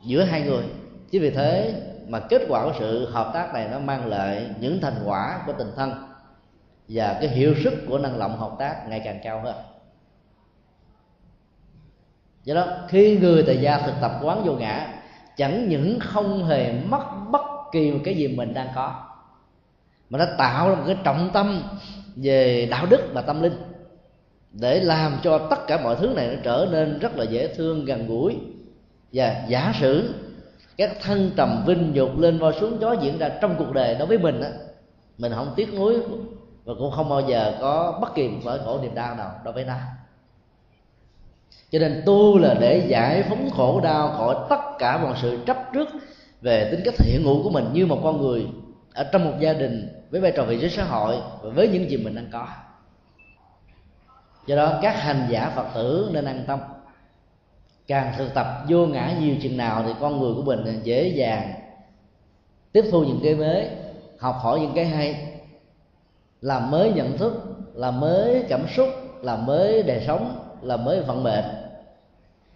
[0.05, 0.65] giữa hai người
[1.11, 4.81] chính vì thế mà kết quả của sự hợp tác này nó mang lại những
[4.81, 5.93] thành quả của tình thân
[6.89, 9.57] và cái hiệu suất của năng lượng hợp tác ngày càng cao hơn.
[12.45, 14.87] Do đó, khi người tại gia thực tập quán vô ngã,
[15.37, 17.43] chẳng những không hề mất bất
[17.73, 19.05] kỳ một cái gì mình đang có,
[20.11, 21.63] mà nó tạo ra một cái trọng tâm
[22.17, 23.57] về đạo đức và tâm linh
[24.53, 27.85] để làm cho tất cả mọi thứ này nó trở nên rất là dễ thương,
[27.85, 28.37] gần gũi
[29.13, 30.15] và giả sử
[30.79, 34.09] các thân trầm vinh nhục lên voi xuống chó diễn ra trong cuộc đời đối
[34.09, 34.51] với mình á,
[35.19, 36.01] mình không tiếc nuối
[36.65, 39.55] và cũng không bao giờ có bất kỳ một nỗi khổ niềm đau nào đối
[39.55, 39.81] với ta
[41.71, 45.57] cho nên tu là để giải phóng khổ đau khỏi tất cả mọi sự chấp
[45.73, 45.89] trước
[46.41, 48.47] về tính cách hiện hữu của mình như một con người
[48.99, 51.91] ở trong một gia đình, với vai trò vị trí xã hội và với những
[51.91, 52.47] gì mình đang có.
[54.47, 56.59] Do đó các hành giả phật tử nên an tâm
[57.89, 61.53] càng thực tập vô ngã nhiều chừng nào thì con người của mình dễ dàng
[62.73, 63.69] tiếp thu những cái mới,
[64.19, 65.33] học hỏi những cái hay
[66.41, 68.89] làm mới nhận thức làm mới cảm xúc
[69.23, 71.45] làm mới đời sống làm mới vận mệnh.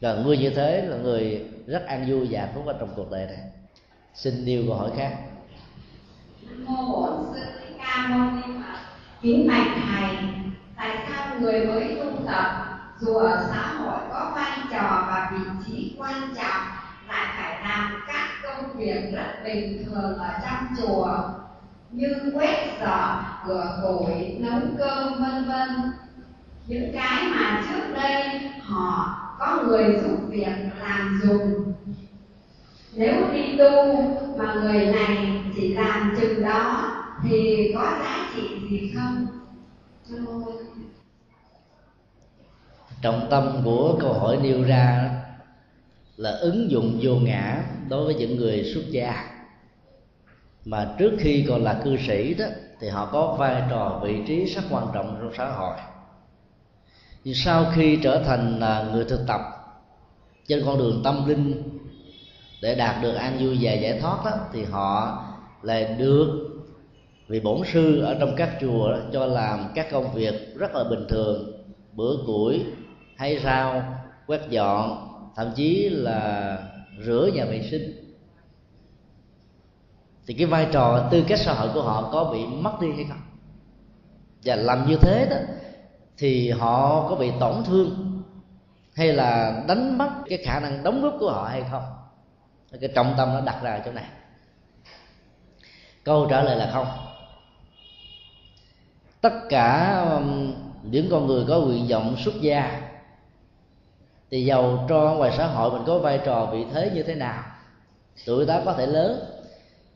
[0.01, 3.11] Và người như thế là người rất an vui và hạnh phúc ở trong cuộc
[3.11, 3.39] đời này.
[4.15, 5.17] Xin điều câu hỏi khác.
[6.57, 8.79] Mô bổn sư thích ca mâu ni phật,
[9.23, 10.17] kính bạch thầy,
[10.77, 12.72] tại sao người mới tu tập
[13.03, 16.63] dù ở xã hội có vai trò và vị trí quan trọng,
[17.09, 21.19] lại phải làm các công việc rất bình thường ở trong chùa,
[21.91, 25.93] như quét dọn cửa củi, nấu cơm, vân vân.
[26.67, 31.73] Những cái mà trước đây họ có người giúp việc làm dùng.
[32.93, 33.95] Nếu đi tu
[34.39, 39.27] mà người này chỉ làm chừng đó, thì có giá trị gì không?
[43.03, 45.11] Trọng tâm của câu hỏi nêu ra
[46.17, 49.25] là ứng dụng vô ngã đối với những người xuất gia.
[50.65, 52.45] Mà trước khi còn là cư sĩ đó
[52.81, 55.77] thì họ có vai trò vị trí rất quan trọng trong xã hội.
[57.25, 59.41] Nhưng sau khi trở thành à, người thực tập
[60.49, 61.63] trên con đường tâm linh
[62.63, 65.25] để đạt được an vui và giải thoát đó thì họ
[65.63, 66.49] lại được
[67.29, 70.85] vị bổn sư ở trong các chùa đó, cho làm các công việc rất là
[70.85, 71.53] bình thường
[71.93, 72.65] bữa củi
[73.23, 73.83] hay rau,
[74.27, 76.59] quét dọn, thậm chí là
[77.05, 78.15] rửa nhà vệ sinh.
[80.27, 83.05] Thì cái vai trò tư cách xã hội của họ có bị mất đi hay
[83.09, 83.21] không?
[84.45, 85.37] Và làm như thế đó,
[86.19, 88.23] thì họ có bị tổn thương
[88.95, 91.85] hay là đánh mất cái khả năng đóng góp của họ hay không?
[92.81, 94.09] Cái trọng tâm nó đặt ra ở chỗ này.
[96.05, 96.87] Câu trả lời là không.
[99.21, 100.05] Tất cả
[100.83, 102.92] những con người có nguyện vọng xuất gia
[104.33, 107.43] thì giàu cho ngoài xã hội mình có vai trò vị thế như thế nào?
[108.27, 109.21] Tuổi tác có thể lớn,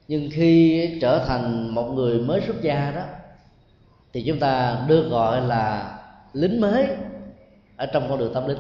[0.09, 3.03] nhưng khi trở thành một người mới xuất gia đó,
[4.13, 5.99] thì chúng ta được gọi là
[6.33, 6.87] lính mới
[7.77, 8.59] ở trong con đường tâm linh,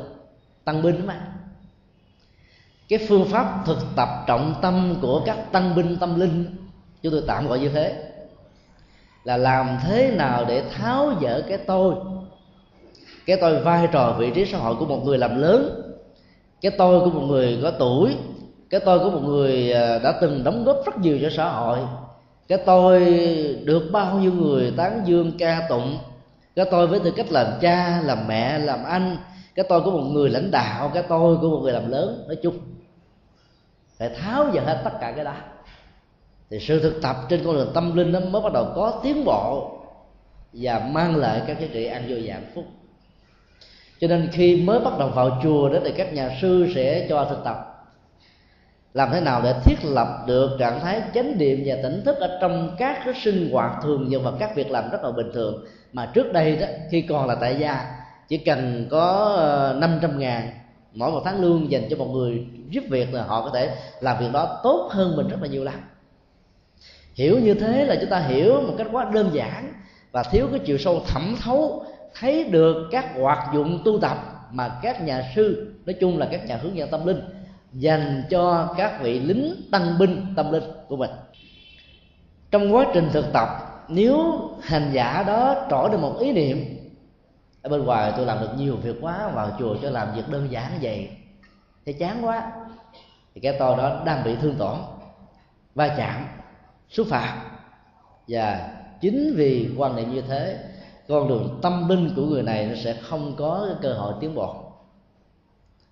[0.64, 1.32] tăng binh mà.
[2.88, 6.56] Cái phương pháp thực tập trọng tâm của các tăng binh tâm linh,
[7.02, 8.12] chúng tôi tạm gọi như thế,
[9.24, 11.94] là làm thế nào để tháo dỡ cái tôi
[13.26, 15.82] cái tôi vai trò vị trí xã hội của một người làm lớn.
[16.60, 18.16] Cái tôi của một người có tuổi.
[18.70, 21.78] Cái tôi của một người à, đã từng đóng góp rất nhiều cho xã hội.
[22.48, 23.04] Cái tôi
[23.64, 25.98] được bao nhiêu người tán dương, ca tụng.
[26.56, 29.16] Cái tôi với tư cách làm cha làm mẹ làm anh.
[29.54, 30.90] Cái tôi của một người lãnh đạo.
[30.94, 32.24] Cái tôi của một người làm lớn.
[32.26, 32.58] Nói chung,
[33.98, 35.34] phải tháo dỡ hết tất cả cái đó.
[36.50, 39.24] Thì sự thực tập trên con đường tâm linh nó mới bắt đầu có tiến
[39.24, 39.70] bộ
[40.52, 42.64] và mang lại các giá trị an vui và hạnh phúc
[44.00, 47.24] cho nên khi mới bắt đầu vào chùa đó thì các nhà sư sẽ cho
[47.24, 47.72] thực tập.
[48.94, 52.38] Làm thế nào để thiết lập được trạng thái chánh niệm và tỉnh thức ở
[52.40, 55.64] trong các cái sinh hoạt thường nhật và các việc làm rất là bình thường?
[55.92, 57.86] Mà trước đây đó, khi còn là tại gia,
[58.28, 60.50] chỉ cần có ờ, 500 ngàn
[60.94, 64.18] mỗi một tháng lương dành cho một người giúp việc là họ có thể làm
[64.20, 65.74] việc đó tốt hơn mình rất là nhiều lần.
[67.14, 69.72] Hiểu như thế là chúng ta hiểu một cách quá đơn giản
[70.12, 71.84] và thiếu cái chiều sâu thẩm thấu
[72.20, 74.18] thấy được các hoạt dụng tu tập
[74.50, 77.20] mà các nhà sư, nói chung là các nhà hướng dẫn tâm linh,
[77.72, 81.10] dành cho các vị lính tăng binh, tâm linh của mình.
[82.50, 83.48] Trong quá trình thực tập,
[83.88, 86.78] nếu hành giả đó trỗi được một ý niệm,
[87.62, 90.48] ở bên ngoài tôi làm được nhiều việc quá, vào chùa cho làm việc đơn
[90.50, 91.10] giản vậy
[91.86, 92.52] thì chán quá,
[93.34, 94.78] thì cái tôi đó đang bị thương tổn,
[95.74, 96.26] va chạm,
[96.88, 97.38] xúc phạm.
[98.28, 98.68] Và
[99.00, 100.58] chính vì quan niệm như thế
[101.08, 104.56] con đường tâm linh của người này nó sẽ không có cơ hội tiến bộ.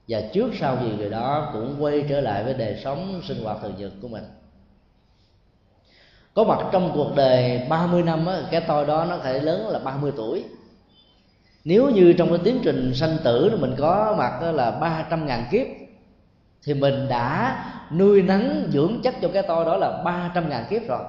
[0.09, 3.59] Và trước sau gì người đó cũng quay trở lại với đời sống sinh hoạt
[3.62, 4.24] thường nhật của mình.
[6.35, 9.79] Có mặt trong cuộc đời 30 năm á, cái tôi đó nó thể lớn là
[9.79, 10.44] 30 tuổi.
[11.64, 15.66] Nếu như trong cái tiến trình sanh tử mình có mặt là 300 ngàn kiếp
[16.64, 17.57] thì mình đã
[17.92, 21.03] nuôi nắng dưỡng chất cho cái tôi đó là 300 ngàn kiếp rồi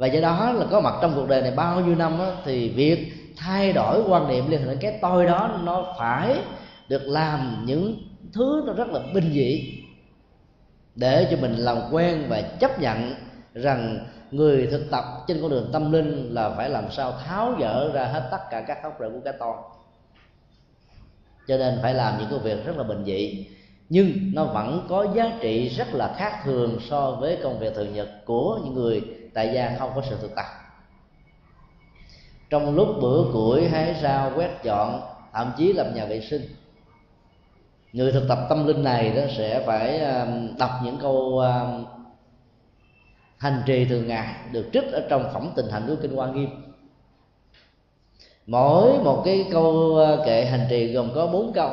[0.00, 2.68] và do đó là có mặt trong cuộc đời này bao nhiêu năm đó, thì
[2.68, 6.38] việc thay đổi quan niệm liên hệ đến cái tôi đó nó phải
[6.88, 7.96] được làm những
[8.32, 9.82] thứ nó rất là bình dị
[10.94, 13.14] để cho mình làm quen và chấp nhận
[13.54, 17.92] rằng người thực tập trên con đường tâm linh là phải làm sao tháo dỡ
[17.92, 19.54] ra hết tất cả các gốc rễ của cái to
[21.48, 23.46] cho nên phải làm những công việc rất là bình dị
[23.88, 27.94] nhưng nó vẫn có giá trị rất là khác thường so với công việc thường
[27.94, 29.02] nhật của những người
[29.34, 30.46] tại gia không có sự thực tập.
[32.50, 35.00] Trong lúc bữa củi hái rau quét dọn,
[35.32, 36.42] thậm chí làm nhà vệ sinh,
[37.92, 41.84] người thực tập tâm linh này đó sẽ phải um, đọc những câu um,
[43.36, 46.50] hành trì thường ngày được trích ở trong phẩm tình hạnh của kinh hoa nghiêm.
[48.46, 51.70] Mỗi một cái câu uh, kệ hành trì gồm có bốn câu.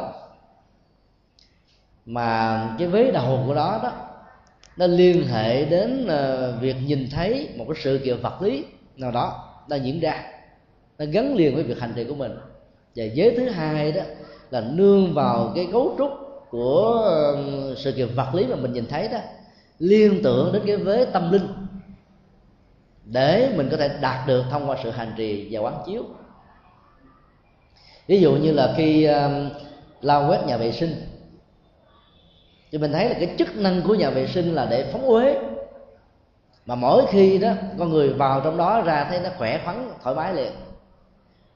[2.06, 4.07] Mà cái vế đầu của đó đó
[4.78, 8.66] nó liên hệ đến ờ, việc nhìn thấy một cái sự kiện vật lý
[8.98, 10.24] nào đó đang diễn ra.
[10.98, 12.32] Nó gắn liền với việc hành trì của mình.
[12.96, 14.02] Và giới thứ hai đó
[14.52, 16.12] là nương vào cái cấu trúc
[16.50, 19.20] của ờ, sự kiện vật lý mà mình nhìn thấy đó,
[19.80, 21.48] liên tưởng đến cái vế tâm linh
[23.06, 26.04] để mình có thể đạt được thông qua sự hành trì và quán chiếu.
[28.08, 29.50] Ví dụ như là khi ờ,
[30.02, 30.96] lau quét nhà vệ sinh
[32.72, 35.40] thì mình thấy là cái chức năng của nhà vệ sinh là để phóng uế.
[36.66, 40.16] Mà mỗi khi đó con người vào trong đó ra thấy nó khỏe khoắn thoải
[40.16, 40.52] mái liền.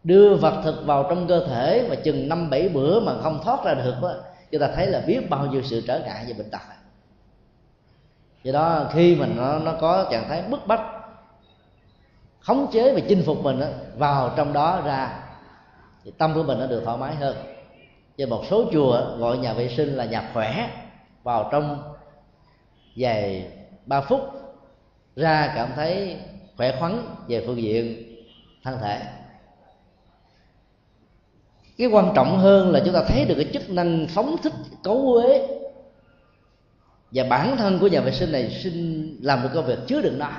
[0.03, 3.63] Đưa vật thực vào trong cơ thể mà chừng năm bảy bữa mà không thoát
[3.65, 4.13] ra được đó,
[4.51, 6.61] chúng ta thấy là biết bao nhiêu sự trở ngại về bệnh tật.
[8.43, 10.81] Do đó khi mình nó nó có trạng thái bức bách
[12.39, 15.23] khống chế và chinh phục mình đó, vào trong đó ra
[16.03, 17.35] thì tâm của mình nó được thoải mái hơn.
[18.17, 20.69] Cho một số chùa gọi nhà vệ sinh là nhà khỏe
[21.23, 21.93] vào trong
[22.95, 23.51] vài
[23.85, 24.21] ba phút
[25.15, 26.17] ra cảm thấy
[26.57, 28.03] khỏe khoắn về phương diện
[28.63, 29.01] thân thể.
[31.77, 34.53] Cái quan trọng hơn là chúng ta thấy được cái chức năng phóng thích,
[34.83, 35.47] cấu uế.
[37.11, 40.19] Và bản thân của nhà vệ sinh này xin làm được công việc chứa đựng
[40.19, 40.29] nó,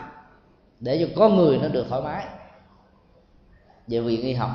[0.80, 2.26] để cho con người nó được thoải mái
[3.86, 4.50] về viện y học.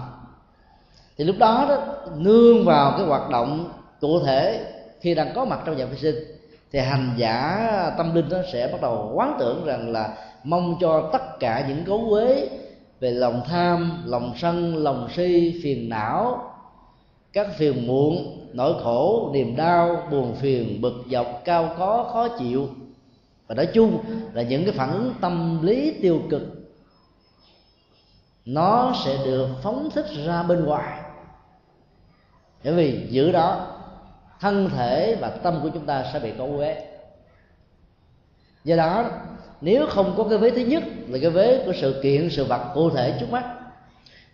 [1.17, 5.60] Thì lúc đó đó, nương vào cái hoạt động cụ thể khi đang có mặt
[5.65, 6.15] trong nhà vệ sinh,
[6.71, 11.10] thì hành giả tâm linh nó sẽ bắt đầu quán tưởng rằng là mong cho
[11.13, 12.49] tất cả những cấu quế
[12.99, 16.51] về lòng tham, lòng sân, lòng si, phiền não,
[17.33, 22.69] các phiền muộn, nỗi khổ, niềm đau, buồn phiền, bực dọc, cao có, khó chịu.
[23.47, 26.41] Và nói chung là những cái phản ứng tâm lý tiêu cực,
[28.45, 30.99] nó sẽ được phóng thích ra bên ngoài.
[32.63, 33.76] Bởi vì giữ đó
[34.39, 36.86] thân thể và tâm của chúng ta sẽ bị câu uế.
[38.63, 39.10] Do đó,
[39.62, 42.71] nếu không có cái vế thứ nhất là cái vế của sự kiện, sự vật
[42.73, 43.45] cụ thể trước mắt,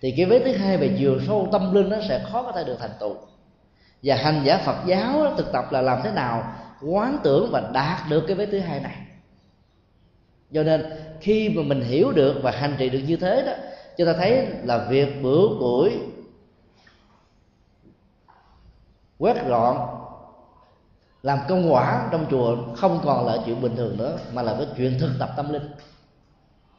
[0.01, 2.63] thì cái vế thứ hai về chiều sâu tâm linh nó sẽ khó có thể
[2.63, 3.15] được thành tựu.
[4.03, 7.99] Và hành giả Phật giáo thực tập là làm thế nào quán tưởng và đạt
[8.09, 8.97] được cái vế thứ hai này.
[10.53, 10.85] Cho nên,
[11.21, 13.53] khi mà mình hiểu được và hành trì được như thế đó,
[13.97, 15.91] chúng ta thấy là việc bữa buổi
[19.23, 19.77] quét gọn,
[21.21, 24.67] làm công quả trong chùa không còn là chuyện bình thường nữa, mà là cái
[24.77, 25.69] chuyện thực tập tâm linh.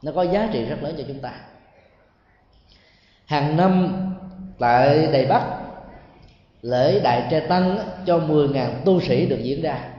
[0.01, 1.31] Nó có giá trị rất lớn cho chúng ta.
[3.25, 3.93] Hàng năm
[4.59, 5.59] tại Đài Bắc,
[6.61, 9.89] lễ đại trai tăng cho 10.000 tu sĩ được diễn ra.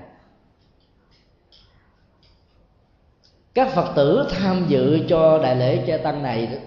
[3.55, 6.59] Các phật tử tham dự cho đại lễ trai tăng này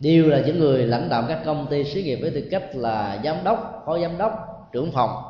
[0.00, 3.20] đều là những người lãnh đạo các công ty xí nghiệp với tư cách là
[3.24, 5.22] giám đốc, phó giám đốc trưởng phòng.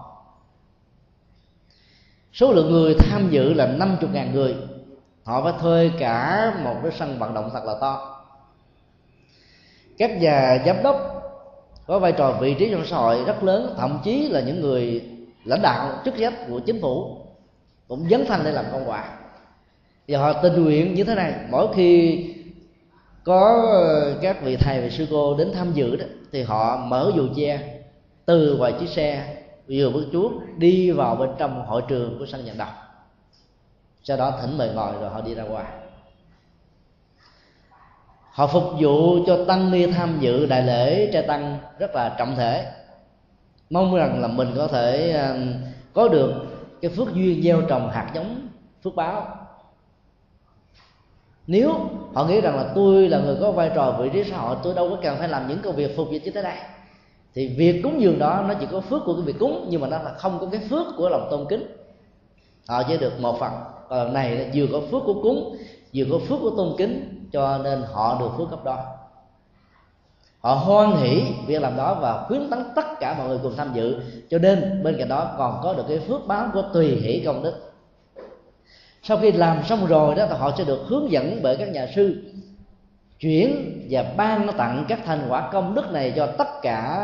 [2.33, 4.57] Số lượng người tham dự là 50.000 người.
[5.25, 8.23] Họ phải thuê cả một cái sân vận động thật là to.
[9.99, 11.23] Các nhà giám đốc
[11.87, 15.05] có vai trò vị trí trong xã hội rất lớn, thậm chí là những người
[15.45, 17.17] lãnh đạo, chức trách của chính phủ
[17.89, 19.19] cũng dấn thân để làm công quả
[20.09, 21.35] và họ tình nguyện như thế này.
[21.51, 22.25] Mỗi khi
[23.25, 23.63] có
[24.23, 27.76] các vị thầy và sư cô đến tham dự đó, thì họ mở dù che
[28.27, 29.37] từ ngoài chiếc xe,
[29.69, 32.75] vừa bước chuốt đi vào bên trong hội trường của sân vận động.
[34.03, 35.67] Sau đó thỉnh mời ngồi rồi họ đi ra ngoài.
[38.31, 42.37] Họ phục vụ cho tăng ni tham dự đại lễ trai tăng rất là trọng
[42.37, 42.73] thể.
[43.71, 45.53] Mong rằng là mình có thể um,
[45.93, 46.33] có được
[46.81, 48.49] cái phước duyên gieo trồng hạt giống,
[48.85, 49.37] phước báo.
[51.47, 51.75] Nếu
[52.15, 54.75] họ nghĩ rằng là tôi là người có vai trò vị trí xã hội, tôi
[54.75, 56.59] đâu có cần phải làm những công việc phục vụ như thế này
[57.37, 59.89] thì việc cúng dường đó, nó chỉ có phước của cái việc cúng, nhưng mà
[59.89, 61.67] nó là không có cái phước của lòng tôn kính.
[62.69, 63.53] Họ chỉ được một phần.
[63.89, 65.57] Còn lần này vừa có phước của cúng,
[65.95, 68.85] vừa có phước của tôn kính, cho nên họ được phước cấp đó.
[70.41, 73.71] Họ hoan hỷ việc làm đó và khuyến tấn tất cả mọi người cùng tham
[73.75, 73.97] dự.
[74.31, 77.43] Cho nên bên cạnh đó còn có được cái phước báo của tùy hỷ công
[77.43, 77.73] đức.
[79.03, 81.89] Sau khi làm xong rồi đó, thì họ sẽ được hướng dẫn bởi các nhà
[81.97, 82.23] sư
[83.27, 87.03] chuyển và ban nó tặng các thành quả công đức này cho tất cả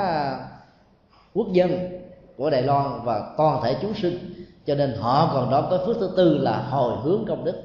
[1.35, 2.01] quốc dân
[2.37, 4.45] của Đài Loan và toàn thể chúng sinh.
[4.67, 7.63] Cho nên họ còn đó có phước thứ tư là hồi hướng công đức.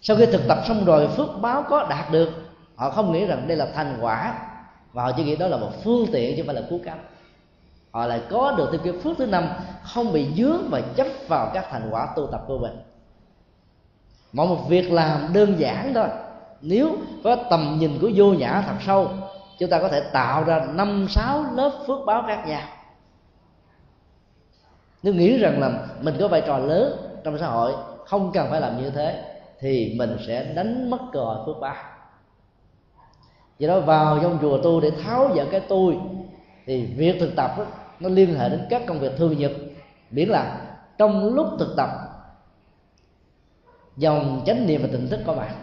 [0.00, 2.30] Sau khi thực tập xong rồi, phước báo có đạt được,
[2.76, 4.34] họ không nghĩ rằng đây là thành quả
[4.92, 7.04] và họ chỉ nghĩ đó là một phương tiện chứ không phải là cứu cánh.
[7.90, 9.48] Họ lại có được thêm cái phước thứ năm,
[9.82, 12.78] không bị dướng và chấp vào các thành quả tu tập của mình.
[14.32, 16.08] Mọi một việc làm đơn giản thôi
[16.62, 19.08] nếu có tầm nhìn của vô nhã thật sâu
[19.58, 22.62] chúng ta có thể tạo ra năm sáu lớp phước báo khác nhau.
[25.02, 27.72] Nếu nghĩ rằng là mình có vai trò lớn trong xã hội
[28.06, 29.24] không cần phải làm như thế
[29.60, 31.74] thì mình sẽ đánh mất cơ hội phước báo.
[33.58, 35.98] Do đó vào trong chùa tu để tháo dỡ cái tôi
[36.66, 37.64] thì việc thực tập đó,
[38.00, 39.52] nó liên hệ đến các công việc thường nhật.
[40.10, 40.60] Miễn là
[40.98, 41.88] trong lúc thực tập
[43.96, 45.54] dòng chánh niệm và tỉnh thức có mặt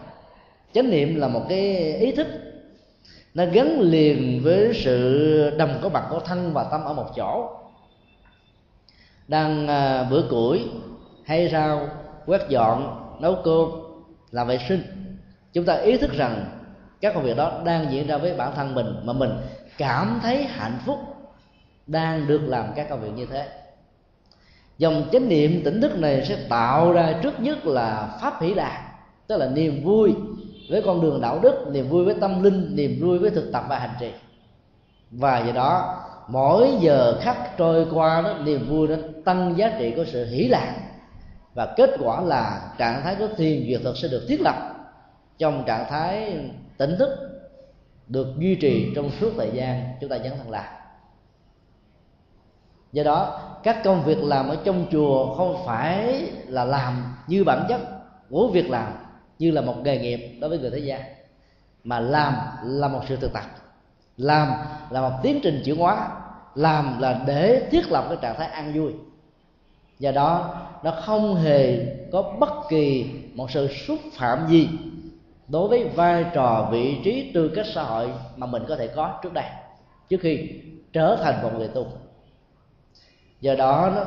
[0.74, 2.28] chánh niệm là một cái ý thức.
[3.34, 7.50] Nó gắn liền với sự đồng có mặt của thân và tâm ở một chỗ.
[9.28, 10.68] Đang à, bữa củi
[11.26, 11.90] hay rau,
[12.26, 13.70] quét dọn, nấu cơm
[14.32, 14.84] làm vệ sinh.
[15.54, 16.46] Chúng ta ý thức rằng
[17.02, 19.32] các công việc đó đang diễn ra với bản thân mình mà mình
[19.78, 21.00] cảm thấy hạnh phúc
[21.88, 23.48] đang được làm các công việc như thế.
[24.78, 28.94] Dòng chánh niệm tỉnh thức này sẽ tạo ra trước nhất là pháp hỷ lạc,
[29.28, 30.14] tức là niềm vui
[30.70, 33.64] với con đường đạo đức, niềm vui với tâm linh, niềm vui với thực tập
[33.70, 34.12] và hành trì.
[35.12, 35.96] Và do đó,
[36.28, 38.96] mỗi giờ khắc trôi qua đó, niềm vui nó
[39.26, 40.74] tăng giá trị của sự hỷ lạc.
[41.54, 44.56] Và kết quả là trạng thái của thiền duyệt thực sẽ được thiết lập
[45.38, 46.38] trong trạng thái
[46.78, 47.10] tỉnh thức,
[48.08, 50.76] được duy trì trong suốt thời gian chúng ta nhắn thân là
[52.92, 57.66] do đó, các công việc làm ở trong chùa không phải là làm như bản
[57.70, 57.82] chất
[58.30, 58.94] của việc làm
[59.40, 61.02] như là một nghề nghiệp đối với người thế gian
[61.84, 63.44] mà làm là một sự thực tập
[64.18, 64.54] làm
[64.90, 66.08] là một tiến trình chuyển hóa
[66.56, 68.94] làm là để thiết lập cái trạng thái an vui.
[70.00, 74.70] Do đó nó không hề có bất kỳ một sự xúc phạm gì
[75.48, 79.20] đối với vai trò vị trí tư cách xã hội mà mình có thể có
[79.24, 79.46] trước đây
[80.10, 80.50] trước khi
[80.94, 81.88] trở thành một người tu.
[83.42, 84.06] Do đó, đó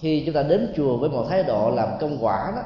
[0.00, 2.62] khi chúng ta đến chùa với một thái độ làm công quả đó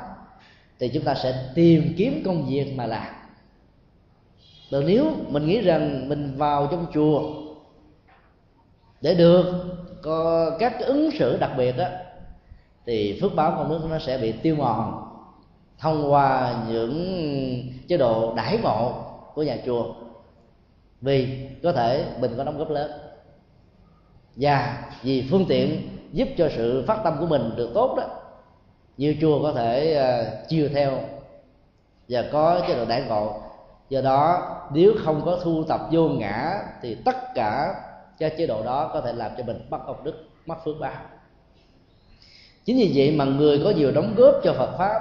[0.81, 3.15] thì chúng ta sẽ tìm kiếm công việc mà làm.
[4.71, 7.23] Còn nếu mình nghĩ rằng mình vào trong chùa
[9.01, 9.65] để được
[10.03, 11.87] có các ứng xử đặc biệt đó
[12.87, 15.07] thì phước báo con nước nó sẽ bị tiêu mòn
[15.79, 18.93] thông qua những chế độ đãi ngộ
[19.35, 19.95] của nhà chùa.
[21.01, 22.91] Vì có thể mình có đóng góp lớn.
[24.37, 28.20] Và vì phương tiện giúp cho sự phát tâm của mình được tốt đó
[29.01, 31.01] nhiều chùa có thể à, uh, chiều theo
[32.09, 33.43] và có chế độ đại ngộ.
[33.89, 37.75] Do đó nếu không có thu tập vô ngã thì tất cả
[38.19, 41.03] các chế độ đó có thể làm cho mình mất công đức mất phước báo
[42.65, 45.01] chính vì vậy mà người có nhiều đóng góp cho phật pháp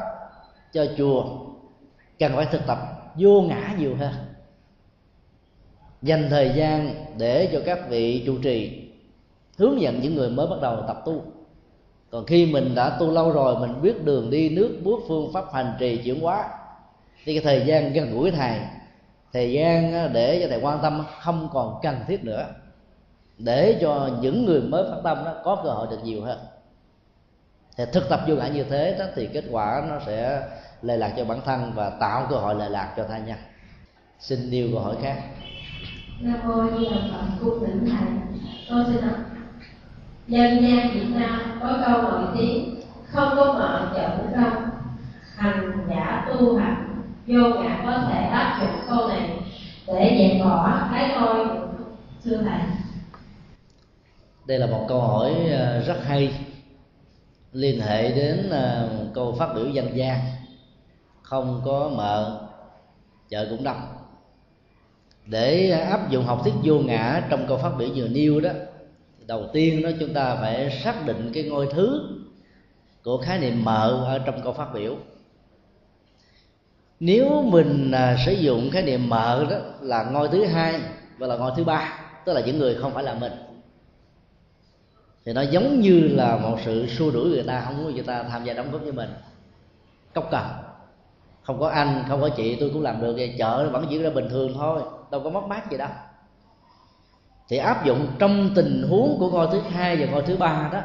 [0.73, 1.25] cho chùa
[2.19, 2.77] cần phải thực tập
[3.15, 4.13] vô ngã nhiều hơn.
[6.01, 8.89] Dành thời gian để cho các vị trụ trì
[9.57, 11.23] hướng dẫn những người mới bắt đầu tập tu
[12.11, 15.45] còn khi mình đã tu lâu rồi, mình biết đường đi, nước, bước, phương pháp
[15.53, 16.49] hành trì chuyển hóa.
[17.25, 18.59] Thì cái thời gian gần gũi thầy,
[19.33, 22.45] thời gian để cho thầy quan tâm không còn cần thiết nữa.
[23.37, 26.39] Để cho những người mới phát tâm đó có cơ hội được nhiều hơn.
[27.77, 30.41] Thì thực tập vô ngã như thế đó, thì kết quả nó sẽ
[30.81, 33.37] lệ lạc cho bản thân và tạo cơ hội lệ lạc cho tha nhân
[34.19, 35.23] xin nêu câu hỏi khác.
[36.21, 38.09] Nam mô di đà phật, cung thỉnh thầy.
[38.69, 39.17] Tôi xin đọc
[40.29, 42.75] dân gian việt nam có câu nổi tiếng
[43.05, 44.69] không có mở chợ không đông
[45.35, 47.03] hành giả tu hành.
[47.27, 49.29] Vô ngã có thể áp dụng câu này
[49.87, 51.47] để dẹp bỏ cái tôi.
[52.23, 52.59] Thưa thầy.
[54.45, 56.33] Đây là một câu hỏi ờ, rất hay.
[57.51, 60.19] Liên hệ đến ờ, câu phát biểu dân gian.
[61.21, 62.41] Không có mợ,
[63.29, 63.81] chợ cũng đông.
[65.25, 68.49] Để áp dụng học thuyết vô ngã trong câu phát biểu vừa nêu đó
[69.29, 72.01] đầu tiên đó chúng ta phải xác định cái ngôi thứ
[73.03, 74.95] của khái niệm mợ ở trong câu phát biểu.
[76.99, 80.81] Nếu mình à, sử dụng khái niệm mợ đó là ngôi thứ hai
[81.17, 83.31] và là ngôi thứ ba tức là những người không phải là mình
[85.25, 88.23] thì nó giống như là một sự xua đuổi người ta không muốn người ta
[88.23, 89.09] tham gia đóng góp với mình.
[90.13, 90.45] Cốc cần
[91.41, 94.09] không có anh không có chị tôi cũng làm được vậy chợ vẫn diễn ra
[94.09, 95.89] bình thường thôi đâu có mất mát gì đâu
[97.49, 100.79] thì áp dụng trong tình huống của ngôi thứ hai và ngôi thứ ba đó,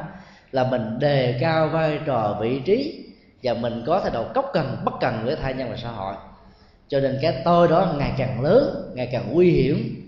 [0.51, 3.05] là mình đề cao vai trò vị trí
[3.43, 6.15] và mình có thái độ cốc cần, bất cần với thai nhân và xã hội.
[6.87, 10.01] Cho nên cái tôi đó ngày càng lớn, ngày càng nguy hiểm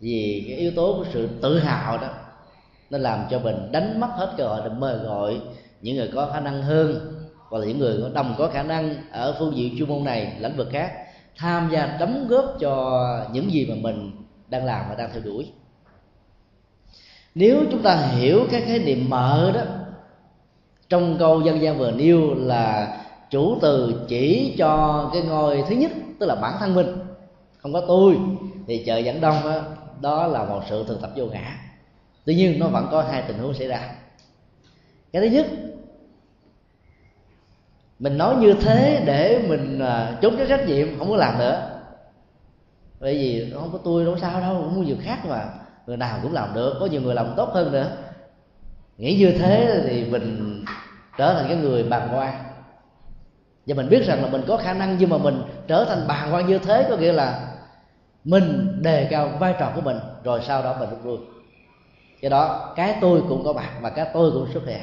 [0.00, 2.08] vì cái yếu tố của sự tự hào đó,
[2.90, 5.40] nó làm cho mình đánh mất hết cơ hội để mời gọi
[5.80, 7.14] những người có khả năng hơn
[7.48, 10.32] hoặc là những người có đồng có khả năng ở phương diện chuyên môn này,
[10.40, 10.92] lĩnh vực khác,
[11.36, 14.10] tham gia đóng góp cho những gì mà mình
[14.48, 15.52] đang làm và đang theo đuổi
[17.34, 19.60] nếu chúng ta hiểu cái khái niệm mở đó
[20.88, 22.96] trong câu dân gian vừa nêu là
[23.30, 26.86] chủ từ chỉ cho cái ngôi thứ nhất tức là bản thân mình
[27.58, 28.16] không có tôi
[28.66, 29.62] thì chợ dẫn đông đó,
[30.00, 31.58] đó là một sự thực tập vô ngã.
[32.24, 33.90] Tuy nhiên nó vẫn có hai tình huống xảy ra.
[35.12, 35.46] Cái thứ nhất
[37.98, 41.80] mình nói như thế để mình à, trốn cái trách nhiệm không có làm nữa.
[43.00, 45.44] Bởi vì không có tôi đâu sao đâu cũng có nhiều khác mà
[45.86, 47.90] người nào cũng làm được, có nhiều người làm tốt hơn nữa.
[48.98, 50.64] Nghĩ như thế thì mình
[51.18, 52.34] trở thành cái người bàng quan
[53.66, 56.34] và mình biết rằng là mình có khả năng, nhưng mà mình trở thành bàng
[56.34, 57.54] quan như thế có nghĩa là
[58.24, 61.18] mình đề cao vai trò của mình, rồi sau đó mình rút lui.
[62.20, 64.80] Cái đó, cái tôi cũng có mặt và cái tôi cũng xuất hiện.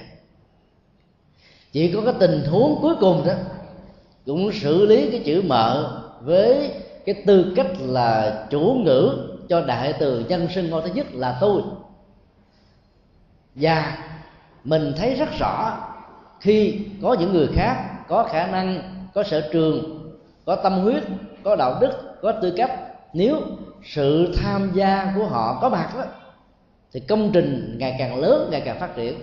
[1.72, 3.34] Chỉ có cái tình huống cuối cùng đó
[4.26, 6.72] cũng xử lý cái chữ mợ với
[7.06, 11.38] cái tư cách là chủ ngữ cho đại từ nhân sinh ngôi thứ nhất là
[11.42, 11.62] tôi.
[13.56, 13.98] Và
[14.64, 15.78] mình thấy rất rõ
[16.40, 18.82] khi có những người khác có khả năng,
[19.14, 20.02] có sở trường,
[20.46, 21.04] có tâm huyết,
[21.44, 22.80] có đạo đức, có tư cách,
[23.14, 23.42] nếu
[23.84, 26.04] sự tham gia của họ có mặt đó
[26.94, 29.16] thì công trình ngày càng lớn, ngày càng phát triển.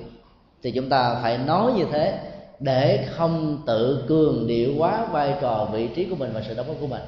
[0.62, 2.18] Thì chúng ta phải nói như thế
[2.60, 6.66] để không tự cường điệu quá vai trò vị trí của mình và sự đóng
[6.66, 7.02] góp của mình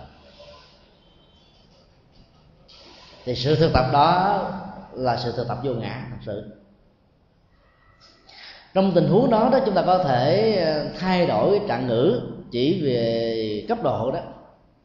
[3.24, 4.42] thì sự thực tập đó
[4.92, 6.50] là sự thực tập vô ngã, thật sự.
[8.74, 12.82] Trong tình huống đó đó, chúng ta có thể ờ, thay đổi trạng ngữ chỉ
[12.84, 14.20] về cấp độ đó.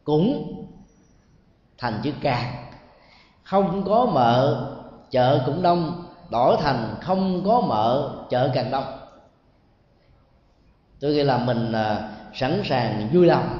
[0.03, 0.55] Cũng
[1.77, 2.65] thành chữ càng
[3.43, 4.67] không có mợ,
[5.11, 6.05] chợ cũng đông.
[6.29, 8.83] Đổi thành không có mợ, chợ càng đông.
[10.99, 13.57] Tôi nghĩ là mình ờ, sẵn sàng vui lòng,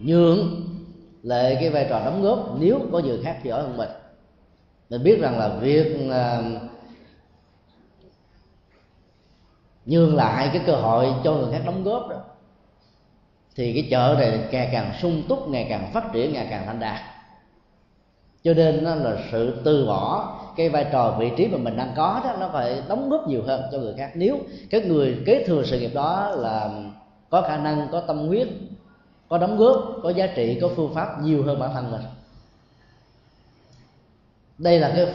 [0.00, 0.63] nhường
[1.24, 3.90] lại cái vai trò đóng góp, nếu có người khác giỏi hơn mình.
[4.90, 6.42] Mình biết rằng là việc à,
[9.86, 12.16] nhường lại cái cơ hội cho người khác đóng góp đó,
[13.56, 16.80] thì cái chợ này ngày càng sung túc, ngày càng phát triển, ngày càng thành
[16.80, 17.00] đạt.
[18.42, 21.92] Cho nên nó là sự từ bỏ cái vai trò vị trí mà mình đang
[21.96, 24.10] có đó, nó phải đóng góp nhiều hơn cho người khác.
[24.14, 24.38] Nếu
[24.70, 26.70] các người kế thừa sự nghiệp đó là
[27.30, 28.48] có khả năng, có tâm huyết
[29.34, 32.00] có đóng góp, có giá trị, có phương pháp nhiều hơn bản thân mình.
[34.58, 35.06] Đây là cái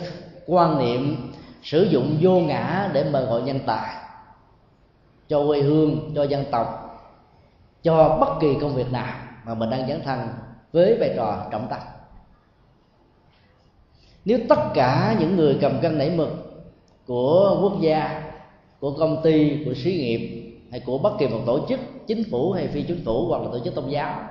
[0.48, 1.32] quan niệm
[1.64, 3.96] sử dụng vô ngã để mời gọi nhân tài
[5.28, 6.68] cho quê hương, cho dân tộc,
[7.84, 9.14] cho bất kỳ công việc nào
[9.46, 10.28] mà mình đang dấn thân
[10.72, 11.80] với vai trò trọng tâm.
[14.26, 16.30] Nếu tất cả những người cầm cân nảy mực
[17.08, 18.32] của quốc gia,
[18.80, 22.52] của công ty, của xí nghiệp hay của bất kỳ một tổ chức chính phủ
[22.52, 24.24] hay phi chính phủ hoặc là tổ chức tôn giáo.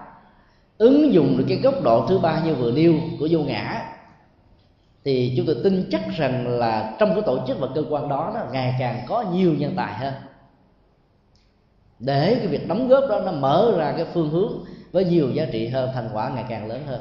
[0.78, 3.94] Ứng dụng được cái góc độ thứ ba như vừa nêu của vô ngã
[5.04, 8.32] thì chúng tôi tin chắc rằng là trong cái tổ chức và cơ quan đó,
[8.34, 10.14] nó ngày càng có nhiều nhân tài hơn.
[11.98, 14.52] Để cái việc đóng góp đó nó mở ra cái phương hướng
[14.92, 17.00] với nhiều giá trị hơn thành quả ngày càng lớn hơn.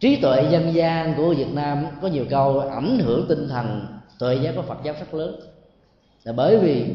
[0.00, 3.86] Trí tuệ dân gian của Việt Nam có nhiều câu ảnh hưởng tinh thần
[4.18, 5.51] tuệ giác của Phật giáo rất lớn
[6.24, 6.86] là bởi vì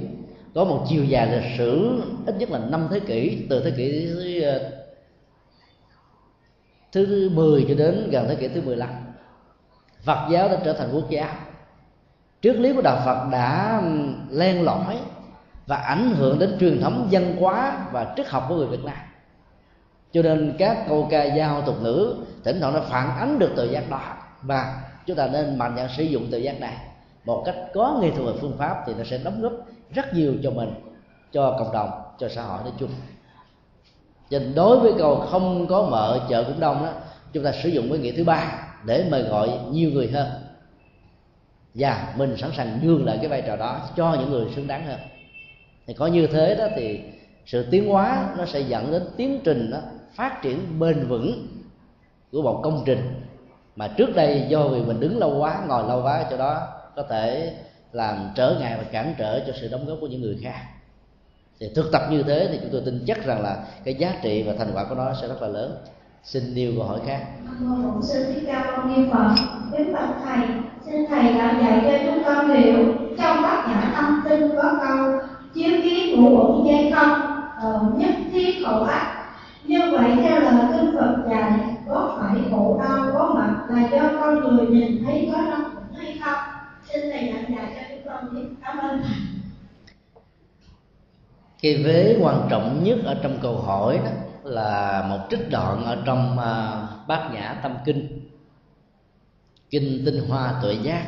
[0.56, 4.08] có một chiều dài lịch sử, ít nhất là năm thế kỷ, từ thế kỷ
[6.92, 8.90] thứ ờ, 10 cho đến gần thế kỷ thứ 15
[10.04, 11.30] Phật giáo đã trở thành quốc giáo
[12.42, 13.82] triết lý của đạo Phật đã
[14.30, 14.98] len lỏi
[15.68, 18.98] và ảnh hưởng đến truyền thống văn hóa và triết học của người Việt Nam.
[20.12, 23.72] Cho nên các câu ca dao tục ngữ, thỉnh thoảng nó phản ánh được tự
[23.72, 24.02] giác đó.
[24.42, 26.76] Và chúng ta nên mạnh dạn sử dụng tự giác này
[27.28, 29.52] một cách có nghệ thuật và phương pháp thì nó sẽ đóng góp
[29.94, 30.70] rất nhiều cho mình,
[31.32, 32.90] cho cộng đồng, cho xã hội nói chung.
[34.30, 36.92] Cho nên đối với câu không có mợ chợ cũng đông đó,
[37.34, 40.28] chúng ta sử dụng cái nghĩa thứ ba để mời gọi nhiều người hơn.
[41.74, 44.86] Và mình sẵn sàng nhường lại cái vai trò đó cho những người xứng đáng
[44.86, 45.00] hơn.
[45.88, 47.02] Thì có như thế đó thì
[47.46, 49.78] sự tiến hóa nó sẽ dẫn đến tiến trình đó
[50.16, 51.48] phát triển bền vững
[52.32, 53.22] của một công trình
[53.76, 56.68] mà trước đây do vì mình đứng lâu quá, ngồi lâu quá cho đó
[56.98, 57.54] có thể
[57.91, 60.62] làm trở ngại và cản trở cho sự đóng góp của những người khác.
[61.60, 64.43] Thì thực tập như thế thì chúng tôi tin chắc rằng là cái giá trị
[64.48, 65.78] và thành quả của nó sẽ rất là lớn.
[66.24, 67.26] Xin nêu câu hỏi khác.
[67.60, 69.36] Bổn sư thích ca mâu ni phật
[69.72, 70.48] kính bạch thầy
[70.86, 75.20] xin thầy đã dạy cho chúng con hiểu trong tác giả tâm kinh có câu
[75.54, 77.22] chiếu kiến của bổn dây không
[77.62, 79.14] ờ, nhất thiết khẩu ác.
[79.64, 81.52] Như vậy theo lời kinh phật dạy
[81.89, 85.60] có phải khổ đau có mặt là do con người nhìn thấy có đau
[85.98, 86.57] hay không?
[87.02, 89.18] Xin thầy giảng dạy cho chúng con biết cảm ơn thầy.
[91.62, 94.12] Cái vế quan trọng nhất ở trong câu hỏi đó
[94.43, 98.30] là một trích đoạn ở trong uh, bát nhã tâm kinh.
[99.70, 101.06] Kinh tinh hoa tuệ giác.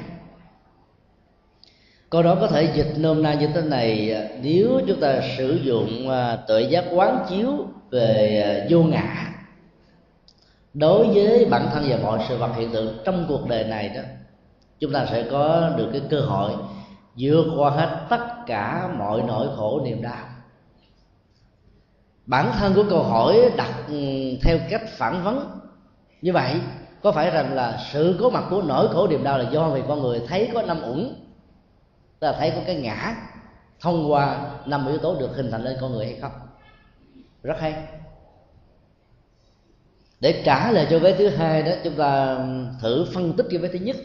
[2.10, 5.60] Câu đó có thể dịch nôm na như thế này à, nếu chúng ta sử
[5.64, 9.26] dụng uh, tuệ giác quán chiếu về uh, vô ngã
[10.74, 14.02] đối với bản thân và mọi sự vật hiện tượng trong cuộc đời này đó
[14.80, 16.52] chúng ta sẽ có được cái cơ hội
[17.18, 20.26] vượt qua hết tất cả mọi nỗi khổ niềm đau.
[22.26, 23.96] Bản thân của câu hỏi đặt ừ,
[24.42, 25.60] theo cách phản vấn
[26.22, 26.56] như vậy,
[27.04, 29.82] có phải rằng là sự có mặt của nỗi khổ niềm đau là do vì
[29.88, 31.16] con người thấy có năm uẩn,
[32.20, 33.16] tức là thấy có cái ngã,
[33.80, 36.32] thông qua năm yếu tố được hình thành lên con người hay không?
[37.44, 37.76] Rất hay.
[40.20, 43.60] Để trả lời cho vế thứ hai đó, chúng ta ừ, thử phân tích cái
[43.60, 43.96] vế thứ nhất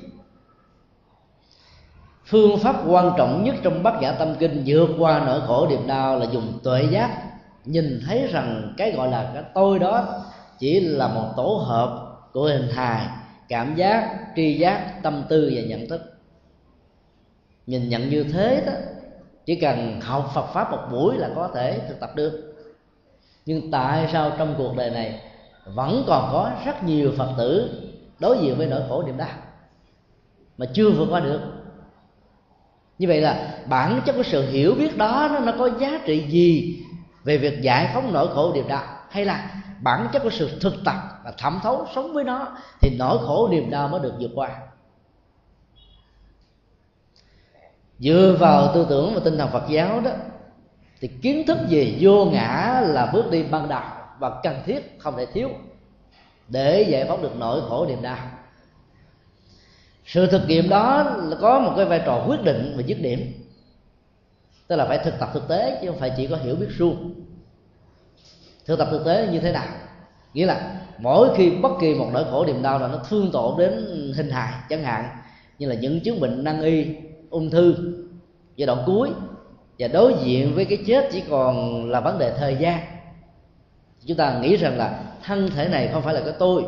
[2.27, 5.87] phương pháp quan trọng nhất trong bát nhã tâm kinh vượt qua nỗi khổ niềm
[5.87, 7.23] đau là dùng tuệ giác.
[7.65, 10.25] Nhìn thấy rằng cái gọi là cái tôi đó
[10.59, 13.07] chỉ là một tổ hợp của hình hài,
[13.49, 16.01] cảm giác, tri giác, tâm tư và nhận thức.
[17.67, 18.73] Nhìn nhận như thế đó,
[19.47, 22.55] chỉ cần học Phật pháp một buổi là có thể thực tập được.
[23.47, 25.21] Nhưng tại sao trong cuộc đời này
[25.65, 27.71] vẫn còn có rất nhiều phật tử
[28.19, 29.29] đối diện với nỗi khổ niềm đau
[30.59, 31.41] mà chưa vượt qua được?
[32.99, 36.25] Như vậy là bản chất của sự hiểu biết đó nó, nó có giá trị
[36.29, 36.83] gì
[37.25, 38.85] về việc giải phóng nỗi khổ niềm đau?
[39.11, 42.97] Hay là bản chất của sự thực tập và thẩm thấu sống với nó thì
[42.99, 44.49] nỗi khổ niềm đau mới được vượt qua?
[47.99, 50.11] Dựa vào tư tưởng và tinh thần Phật giáo đó
[51.01, 53.83] thì kiến thức về vô ngã là bước đi ban đầu
[54.19, 55.49] và cần thiết không thể thiếu
[56.49, 58.17] để giải phóng được nỗi khổ niềm đau
[60.07, 63.33] sự thực nghiệm đó là có một cái vai trò quyết định và dứt điểm.
[64.69, 67.15] Tức là phải thực tập thực tế, chứ không phải chỉ có hiểu biết suông.
[68.67, 69.67] Thực tập thực tế như thế nào?
[70.35, 73.59] Nghĩa là mỗi khi bất kỳ một nỗi khổ niềm đau nào nó thương tổn
[73.59, 73.73] đến
[74.17, 75.09] hình hài, chẳng hạn,
[75.59, 76.87] như là những chứng bệnh nan y,
[77.31, 77.75] ung thư,
[78.57, 79.11] giai đoạn cuối,
[79.79, 82.81] và đối diện với cái chết chỉ còn là vấn đề thời gian
[84.07, 86.65] chúng ta nghĩ rằng là thân thể này không phải là cái tôi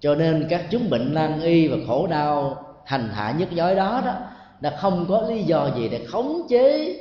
[0.00, 4.02] cho nên các chứng bệnh nan y và khổ đau hành hạ nhức nhói đó
[4.04, 4.14] đó,
[4.60, 6.96] là không có lý do gì để khống chế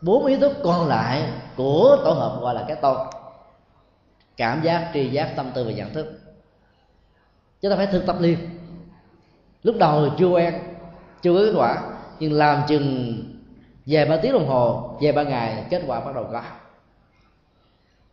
[0.00, 2.96] bốn yếu tố còn lại của tổ hợp gọi là cái tôi
[4.36, 6.20] cảm giác, tri giác, tâm tư và nhận thức.
[7.60, 8.38] Chúng ta phải thực tập liền.
[9.62, 10.54] Lúc đầu chưa quen,
[11.22, 11.82] chưa có kết quả,
[12.18, 13.18] nhưng làm chừng
[13.86, 16.42] vài ba tiếng đồng hồ, vài ba ngày, kết quả bắt đầu có.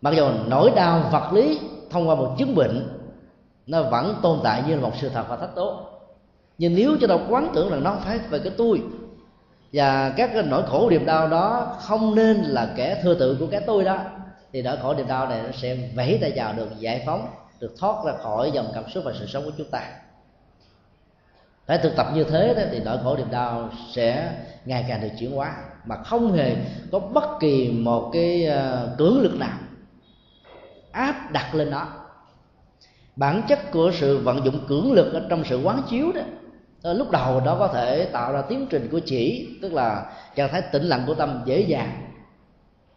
[0.01, 1.59] Mặc dù nỗi đau vật lý
[1.89, 2.87] thông qua một chứng bệnh
[3.67, 5.79] nó vẫn tồn tại như là một sự thật và thách đố.
[6.57, 8.81] Nhưng nếu cho ta quán tưởng rằng nó không phải về cái tôi
[9.73, 13.47] và các cái nỗi khổ niềm đau đó không nên là kẻ thừa tự của
[13.47, 13.97] cái tôi đó
[14.53, 17.27] thì nỗi khổ niềm đau này nó sẽ vẫy tay chào được giải phóng
[17.59, 19.89] được thoát ra khỏi dòng cảm xúc và sự sống của chúng ta.
[21.65, 24.31] Phải thực tập như thế đó, thì nỗi khổ niềm đau sẽ
[24.65, 25.55] ngày càng được chuyển hóa
[25.85, 26.55] mà không hề
[26.91, 29.57] có bất kỳ một cái ờ, cưỡng lực nào
[30.91, 32.04] áp đặt lên nó
[33.15, 36.21] bản chất của sự vận dụng cưỡng lực ở trong sự quán chiếu đó
[36.81, 40.05] ờ, lúc đầu đó có thể tạo ra tiến trình của chỉ, tức là
[40.35, 42.11] trạng thái tĩnh lặng của tâm dễ dàng.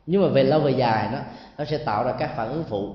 [0.07, 1.19] Nhưng mà về lâu về dài nó
[1.59, 2.95] nó sẽ tạo ra các phản ứng phụ.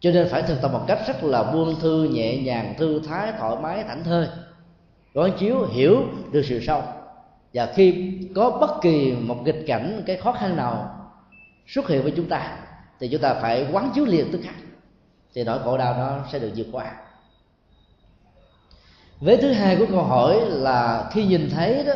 [0.00, 3.32] Cho nên phải thực tập một cách rất là buông thư, nhẹ nhàng, thư thái,
[3.38, 4.26] thoải mái, thảnh thơi.
[5.14, 6.02] Quán chiếu, hiểu
[6.32, 6.82] được sự sâu
[7.54, 10.94] và khi có bất kỳ một nghịch cảnh, cái khó khăn nào
[11.66, 12.58] xuất hiện với chúng ta,
[13.00, 14.54] thì chúng ta phải quán chiếu liền tức khắc
[15.38, 16.92] thì nỗi khổ đau nó sẽ được vượt qua.
[19.20, 21.92] Vế thứ hai của câu hỏi là khi nhìn thấy đó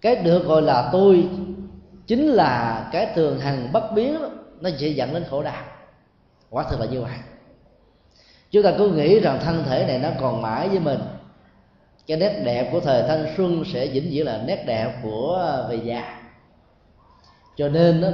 [0.00, 1.28] cái được gọi là tôi
[2.06, 4.28] chính là cái thường hằng bất biến đó,
[4.60, 5.64] nó sẽ dẫn đến khổ đau.
[6.50, 7.18] Quả thực là như vậy.
[8.50, 11.00] Chúng ta cứ nghĩ rằng thân thể này nó còn mãi với mình.
[12.06, 15.68] Cái nét đẹp của thời thanh xuân sẽ vĩnh viễn là nét đẹp của à,
[15.68, 16.22] về già.
[17.56, 18.08] Cho nên đó,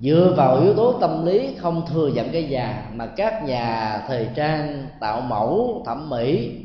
[0.00, 4.28] dựa vào yếu tố tâm lý không thừa nhận cái già mà các nhà thời
[4.34, 6.56] trang tạo mẫu thẩm mỹ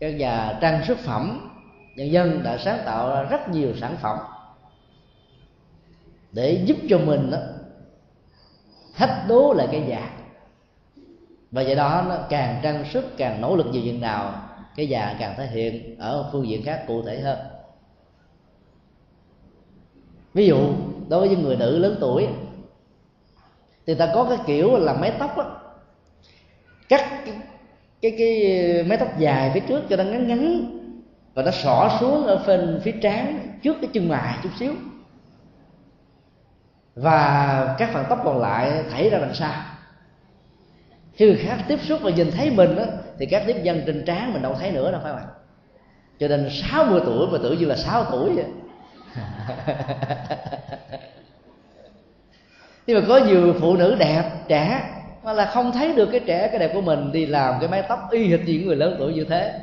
[0.00, 1.50] các nhà trang sức phẩm
[1.96, 4.18] nhân dân đã sáng tạo ra rất nhiều sản phẩm
[6.32, 7.38] để giúp cho mình đó,
[8.94, 10.10] thách đố lại cái già
[11.50, 14.34] và do đó nó càng trang sức càng nỗ lực nhiều chừng nào
[14.76, 17.38] cái già càng thể hiện ở phương diện khác cụ thể hơn.
[20.34, 20.58] Ví dụ
[21.08, 22.26] đối với người nữ lớn tuổi
[23.86, 25.44] thì ta có cái kiểu là mái tóc á.
[26.88, 27.34] Cắt cái,
[28.02, 30.72] cái cái mái tóc dài phía trước cho nó ngắn ngắn
[31.34, 34.72] và nó xỏ xuống ở phần phía trán trước cái chân mày chút xíu.
[36.94, 39.52] Và các phần tóc còn lại thảy ra đằng sau.
[41.12, 42.84] Khi người khác tiếp xúc và nhìn thấy mình đó,
[43.18, 45.30] thì các tiếp dân trên trán mình đâu thấy nữa đâu phải không
[46.18, 48.44] cho nên 60 tuổi mà tưởng như là 6 tuổi vậy.
[52.86, 54.90] nhưng mà có nhiều phụ nữ đẹp, trẻ,
[55.22, 57.82] mà là không thấy được cái trẻ, cái đẹp của mình đi làm cái mái
[57.82, 59.60] tóc y hệt những người lớn tuổi như thế.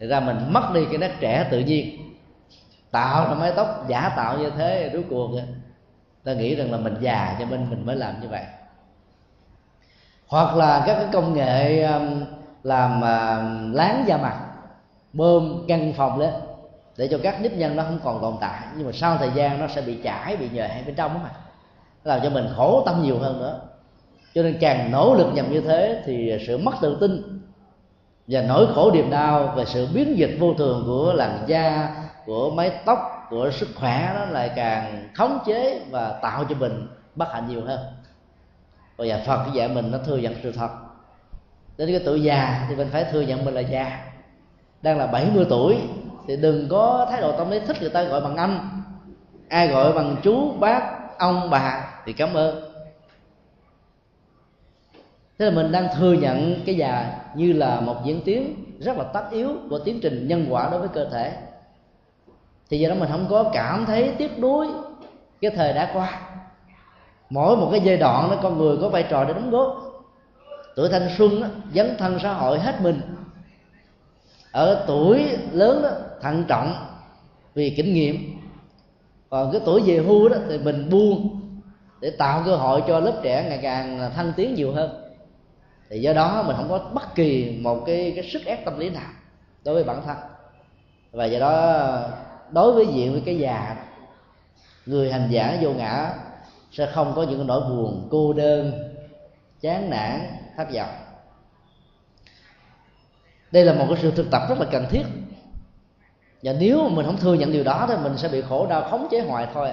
[0.00, 1.98] Thì ra mình mất đi cái nét trẻ tự nhiên.
[2.90, 5.30] Tạo ra mái tóc giả tạo như thế, rốt cuộc
[6.24, 8.42] ta nghĩ rằng là mình già cho nên mình mới làm như vậy.
[10.26, 12.24] Hoặc là các cái công nghệ um,
[12.62, 13.42] làm à,
[13.72, 14.40] láng da mặt,
[15.12, 16.30] bơm căng phòng lên
[16.96, 18.60] để cho các nếp nhăn nó không còn tồn tại.
[18.76, 21.30] Nhưng mà sau thời gian nó sẽ bị chảy, bị nhòe bên trong đó mà
[22.04, 23.60] làm cho mình khổ tâm nhiều hơn nữa.
[24.34, 27.40] Cho nên càng nỗ lực nhằm như thế thì sự mất tự tin
[28.26, 31.94] và nỗi khổ niềm đau về sự biến dịch vô thường của làn da,
[32.26, 36.86] của mái tóc, của sức khỏe nó lại càng khống chế và tạo cho mình
[37.14, 37.80] bất hạnh nhiều hơn.
[38.96, 40.70] Và nhà phật dạy mình nó thừa nhận sự thật.
[41.76, 44.04] Đến cái tuổi già thì mình phải thừa nhận mình là già.
[44.82, 45.76] Đang là 70 tuổi
[46.26, 48.82] thì đừng có thái độ tâm lý thích người ta gọi bằng anh,
[49.48, 52.72] ai gọi bằng chú, bác ông bà thì cảm ơn.
[55.38, 59.04] Thế là mình đang thừa nhận cái già như là một diễn tiến rất là
[59.04, 61.32] tất yếu của tiến trình nhân quả đối với cơ thể.
[62.70, 64.68] Thì do đó mình không có cảm thấy tiếc nuối
[65.40, 66.20] cái thời đã qua.
[67.30, 69.76] Mỗi một cái giai đoạn đó con người có vai trò để đóng góp.
[70.76, 73.00] Tuổi thanh xuân đó, dấn thân xã hội hết mình.
[74.52, 75.90] Ở tuổi lớn đó,
[76.22, 76.74] thận trọng
[77.54, 78.29] vì kinh nghiệm
[79.30, 81.40] còn cái tuổi về hưu đó thì mình buông
[82.00, 85.12] để tạo cơ hội cho lớp trẻ ngày càng thăng tiến nhiều hơn.
[85.90, 88.90] Thì do đó mình không có bất kỳ một cái cái sức ép tâm lý
[88.90, 89.10] nào
[89.64, 90.16] đối với bản thân.
[91.12, 91.96] Và do đó,
[92.50, 93.76] đối với diện với cái già,
[94.86, 96.14] người hành giả vô ngã
[96.72, 98.72] sẽ không có những nỗi buồn, cô đơn,
[99.60, 100.20] chán nản,
[100.56, 100.90] thất vọng.
[103.50, 105.02] Đây là một cái sự thực tập rất là cần thiết
[106.42, 108.82] và nếu mà mình không thừa nhận điều đó thì mình sẽ bị khổ đau,
[108.90, 109.68] khống chế hoài thôi.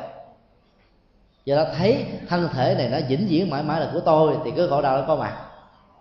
[1.46, 4.52] Do đó thấy thân thể này nó vĩnh viễn mãi mãi là của tôi, thì
[4.58, 5.34] cái khổ đau nó có mặt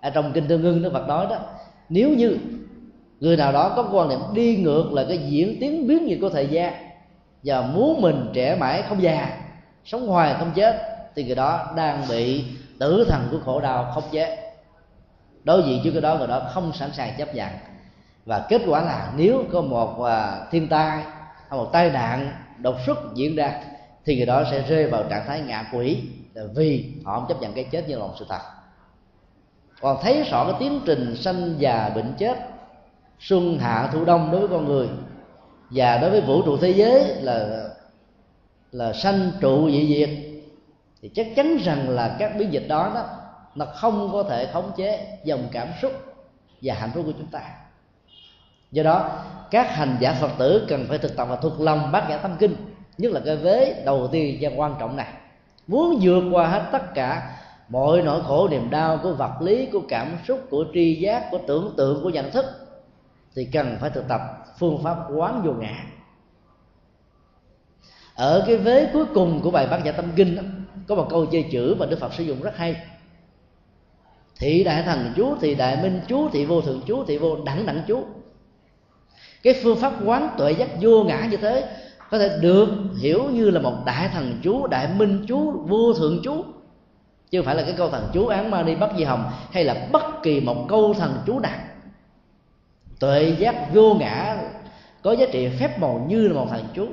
[0.00, 1.36] ở trong kinh tương ưng đức phật nói đó,
[1.88, 2.36] nếu như
[3.20, 6.28] người nào đó có quan niệm đi ngược là cái diễn tiến biến gì của
[6.28, 6.74] thời gian,
[7.44, 9.38] và muốn mình trẻ mãi không già,
[9.84, 10.76] sống hoài không chết,
[11.14, 12.44] thì người đó đang bị
[12.78, 14.52] tử thần của khổ đau khống chế.
[15.44, 17.48] Đối diện với cái đó, người đó không sẵn sàng chấp nhận
[18.26, 21.02] và kết quả là nếu có một uh, thiên tai
[21.48, 23.60] hay một tai nạn đột xuất diễn ra
[24.04, 26.02] thì người đó sẽ rơi vào trạng thái ngạ quỷ
[26.54, 28.40] vì họ không chấp nhận cái chết như là một sự thật.
[29.80, 32.38] Còn thấy rõ cái tiến trình sanh già bệnh chết
[33.20, 34.88] xuân hạ thu đông đối với con người
[35.70, 37.68] và đối với vũ trụ thế giới là
[38.72, 40.10] là sanh trụ dị diệt
[41.02, 43.04] thì chắc chắn rằng là các biến dịch đó đó
[43.54, 45.92] nó không có thể khống chế dòng cảm xúc
[46.62, 47.40] và hạnh phúc của chúng ta
[48.72, 52.08] do đó các hành giả phật tử cần phải thực tập và thuộc lòng bát
[52.08, 52.56] nhã tâm kinh
[52.98, 55.12] nhất là cái vế đầu tiên và quan trọng này.
[55.66, 57.38] Muốn vượt qua hết tất cả
[57.68, 61.38] mọi nỗi khổ niềm đau của vật lý của cảm xúc của tri giác của
[61.46, 62.44] tưởng tượng của nhận thức
[63.34, 64.20] thì cần phải thực tập
[64.58, 65.84] phương pháp quán vô ngã.
[68.14, 70.42] Ở cái vế cuối cùng của bài bát nhã tâm kinh đó,
[70.88, 72.76] có một câu chơi chữ mà đức phật sử dụng rất hay.
[74.38, 77.66] Thị đại thần chú thị đại minh chú thị vô thượng chú thị vô đẳng
[77.66, 78.04] đẳng chú
[79.46, 81.68] cái phương pháp quán tuệ giác vô ngã như thế
[82.10, 82.68] có thể được
[83.00, 86.44] hiểu như là một đại thần chú, đại minh chú, vô thượng chú.
[87.30, 89.88] Chứ không phải là cái câu thần chú án đi bất di hồng hay là
[89.92, 91.58] bất kỳ một câu thần chú nào.
[93.00, 94.36] Tuệ giác vô ngã
[95.02, 96.86] có giá trị phép màu như là một thần chú.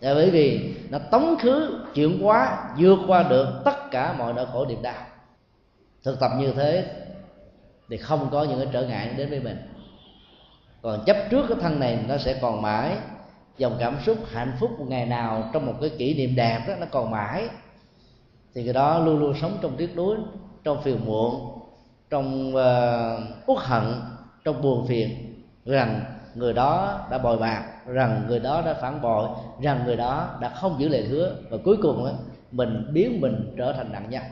[0.00, 4.46] Là bởi vì nó tống khứ, chuyển hóa, vượt qua được tất cả mọi nỗi
[4.52, 5.02] khổ niềm đau.
[6.04, 6.84] Thực tập như thế
[7.88, 9.56] thì không có những cái trở ngại đến với mình
[10.82, 12.96] còn chấp trước cái thân này nó sẽ còn mãi.
[13.58, 16.74] Dòng cảm xúc hạnh phúc một ngày nào trong một cái kỷ niệm đẹp đó
[16.80, 17.48] nó còn mãi.
[18.54, 20.16] Thì cái đó luôn luôn sống trong tiếc nuối
[20.64, 21.58] trong phiền muộn
[22.10, 23.82] trong uh, uất hận
[24.44, 25.34] trong buồn phiền.
[25.66, 26.00] Rằng
[26.34, 29.28] người đó đã bồi bạc rằng người đó đã phản bội
[29.62, 31.36] rằng người đó đã không giữ lời hứa.
[31.50, 32.12] Và cuối cùng đó,
[32.52, 34.22] mình biến mình trở thành nạn nhân.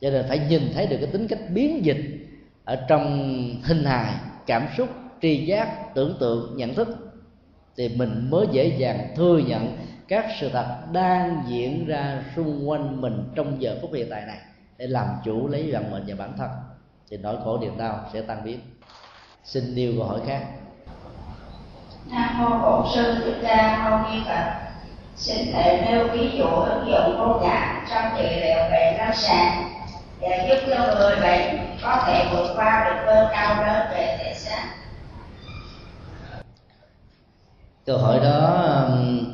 [0.00, 2.28] Cho nên phải nhìn thấy được cái tính cách biến dịch
[2.64, 3.04] ở trong
[3.64, 4.14] hình hài
[4.46, 4.88] cảm xúc,
[5.22, 6.88] tri giác, tưởng tượng, nhận thức
[7.76, 9.76] thì mình mới dễ dàng thừa nhận
[10.08, 14.38] các sự thật đang diễn ra xung quanh mình trong giờ phút hiện tại này
[14.78, 16.50] để làm chủ lấy vận mệnh và bản thân.
[17.10, 18.60] Thì nỗi khổ niềm đau sẽ tan biến.
[19.44, 20.46] Xin nêu câu hỏi khác.
[22.10, 24.62] Nam mô bổn sư thích ca mâu ni phật.
[25.16, 29.72] Xin thầy nêu ví dụ ứng dụng vô ngã trong trị liệu bệnh lâm sàng
[30.20, 34.34] để giúp cho người bệnh có thể vượt qua được cơn đau đớn về thể
[34.34, 34.64] xác
[37.86, 39.24] câu hỏi đó um,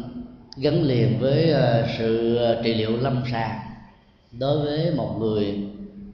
[0.56, 3.60] gắn liền với ờ, sự ờ, trị liệu lâm sàng
[4.32, 5.68] đối với một người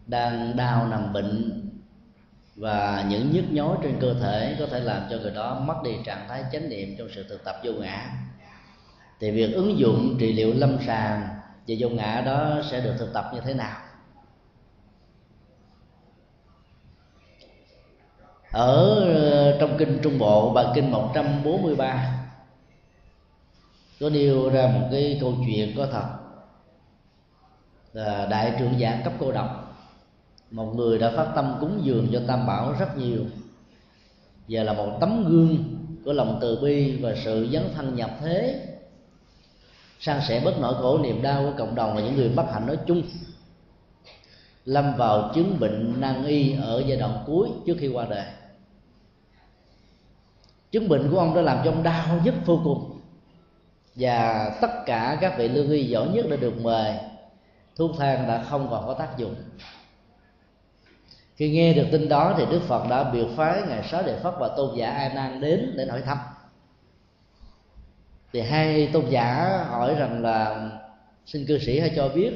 [0.07, 1.61] đang đau nằm bệnh
[2.57, 5.91] và những nhức nhối trên cơ thể có thể làm cho người đó mất đi
[6.05, 8.11] trạng thái chánh niệm trong sự thực tập vô ngã.
[9.21, 11.29] Thì việc ứng dụng trị liệu lâm sàng
[11.67, 13.77] về vô ngã đó sẽ được thực tập như thế nào?
[18.51, 22.24] Ở ờ, trong kinh Trung Bộ, bài kinh 143
[24.01, 26.07] có nêu ra một cái câu chuyện có thật.
[27.93, 29.77] Là đại trưởng giả cấp cô độc.
[30.51, 33.25] Một người đã phát tâm cúng dường cho tam bảo rất nhiều.
[34.49, 35.65] Và là một tấm gương
[36.05, 38.67] của lòng từ bi và sự dấn thân nhập thế.
[40.01, 42.67] San sẻ bớt nỗi khổ niềm đau của cộng đồng và những người bất hạnh
[42.67, 43.03] nói chung.
[44.65, 48.27] Lâm vào chứng bệnh nan y ở giai đoạn cuối trước khi qua đời.
[50.71, 52.94] Chứng bệnh của ông đã làm cho ông đau nhất vô cùng
[53.95, 56.95] và tất cả các vị lương y giỏi nhất đã được mời,
[57.77, 59.35] thuốc thang đã không còn có tác dụng.
[61.37, 64.35] Khi nghe được tin đó thì đức phật đã biểu phái ngài sáu đề phất
[64.39, 66.19] và tôn giả a nan đến để hỏi thăm.
[68.33, 70.71] Thì hai tôn giả hỏi rằng là,
[71.27, 72.33] xin cư sĩ hãy cho biết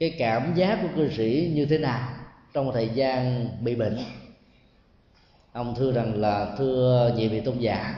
[0.00, 2.08] cái cảm giác của cư sĩ như thế nào
[2.52, 3.98] trong một thời gian bị bệnh?
[5.52, 7.94] Ông thưa rằng là, thưa nhị vị tôn giả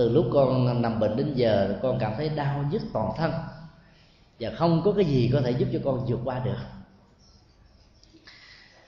[0.00, 3.32] từ lúc con nằm bệnh đến giờ, con cảm thấy đau nhức toàn thân.
[4.40, 6.56] Và không có cái gì có thể giúp cho con vượt qua được.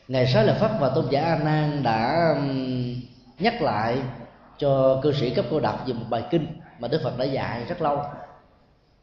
[0.08, 2.34] Ngày sáu lợi phất và tôn giả a nan đã
[3.38, 4.02] nhắc lại
[4.58, 6.46] cho cư sĩ cấp cô đọc về một bài kinh
[6.78, 8.02] mà đức phật đã dạy rất lâu.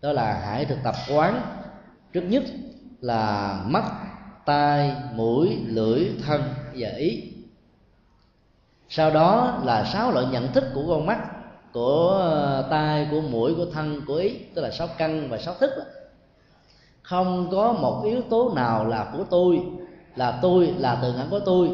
[0.02, 1.42] Đó là hãy thực tập quán
[2.14, 2.44] trước nhất
[3.02, 3.84] là mắt,
[4.46, 7.34] tai, mũi, lưỡi, thân và ý.
[8.90, 11.20] Sau đó là sáu loại nhận thức của con mắt
[11.74, 15.54] của ờ, tai của mũi, của thân, của ý, tức là sáu căn và sáu
[15.60, 15.84] thức đó.
[17.02, 19.60] không có một yếu tố nào là của tôi,
[20.16, 21.70] là tôi là từ ngữ của tôi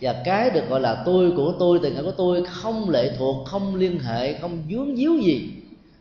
[0.00, 3.46] và cái được gọi là tôi của tôi, từ ngữ của tôi không lệ thuộc,
[3.46, 5.52] không liên hệ, không dướng díu gì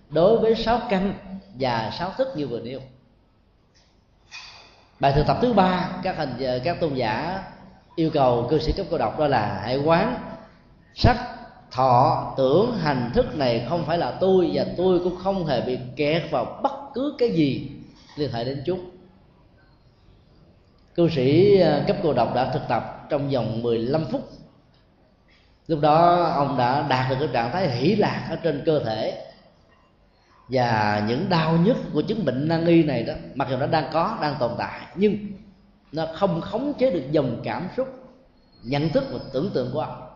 [0.10, 1.14] đối với sáu căn
[1.60, 2.80] và sáu thức như vừa nêu
[5.00, 7.44] bài thực tập thứ ba, các hành, các tôn giả
[7.96, 10.20] yêu cầu cư sĩ cấp cô độc, đó là hãy quán
[10.96, 11.37] sắc
[11.72, 15.78] thọ, tưởng hành thức này không phải là tôi và tôi cũng không hề bị
[15.96, 17.72] kẹt vào bất cứ cái gì.
[18.16, 18.98] Liên hệ đến chúng
[20.98, 24.30] cư sĩ à, cấp cô độc đã thực tập trong vòng 15 phút.
[25.68, 29.24] Lúc đó, ông đã đạt được cái trạng thái hỷ lạc ở trên cơ thể.
[30.50, 33.90] Và những đau nhức của chứng bệnh nan y này đó, mặc dù nó đang
[33.94, 35.18] có, đang tồn tại, nhưng
[35.92, 37.88] nó không khống chế được dòng cảm xúc,
[38.64, 40.07] nhận thức và tưởng tượng của ông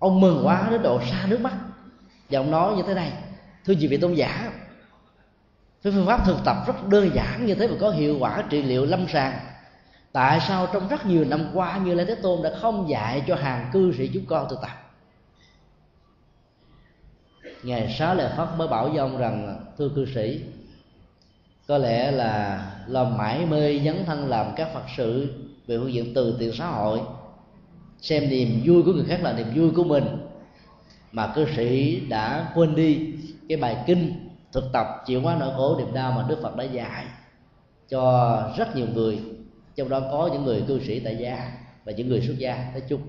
[0.00, 1.52] ông mừng quá đến độ xa nước mắt.
[2.30, 3.12] Và ông nói như thế này,
[3.64, 4.52] thưa chị vị tôn giả
[5.82, 8.62] cái phương pháp thực tập rất đơn giản như thế mà có hiệu quả trị
[8.62, 9.38] liệu lâm sàng.
[10.12, 13.34] Tại sao trong rất nhiều năm qua như lê thế tôn đã không dạy cho
[13.34, 14.70] hàng cư sĩ chúng con thực tập?
[17.62, 20.44] Ngày xá lời phật mới bảo với ông rằng, thưa cư sĩ,
[21.68, 25.34] có lẽ là lòng mãi mê dấn thân làm các phật sự
[25.66, 27.00] về phương diện từ tiền xã hội
[28.00, 30.04] xem niềm vui của người khác là niềm vui của mình.
[31.12, 33.14] Mà cư sĩ đã quên đi
[33.48, 36.64] cái bài kinh thực tập chịu hóa nỗi khổ niềm đau mà đức phật đã
[36.64, 37.04] dạy
[37.88, 39.20] cho rất nhiều người
[39.76, 41.52] trong đó có những người cư sĩ tại gia
[41.84, 43.02] và những người xuất gia nói chung.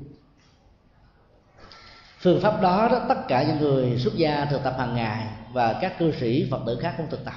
[2.20, 5.80] Phương pháp đó, đó tất cả những người xuất gia thực tập hàng ngày và
[5.82, 7.34] các cư sĩ phật tử khác cũng thực tập.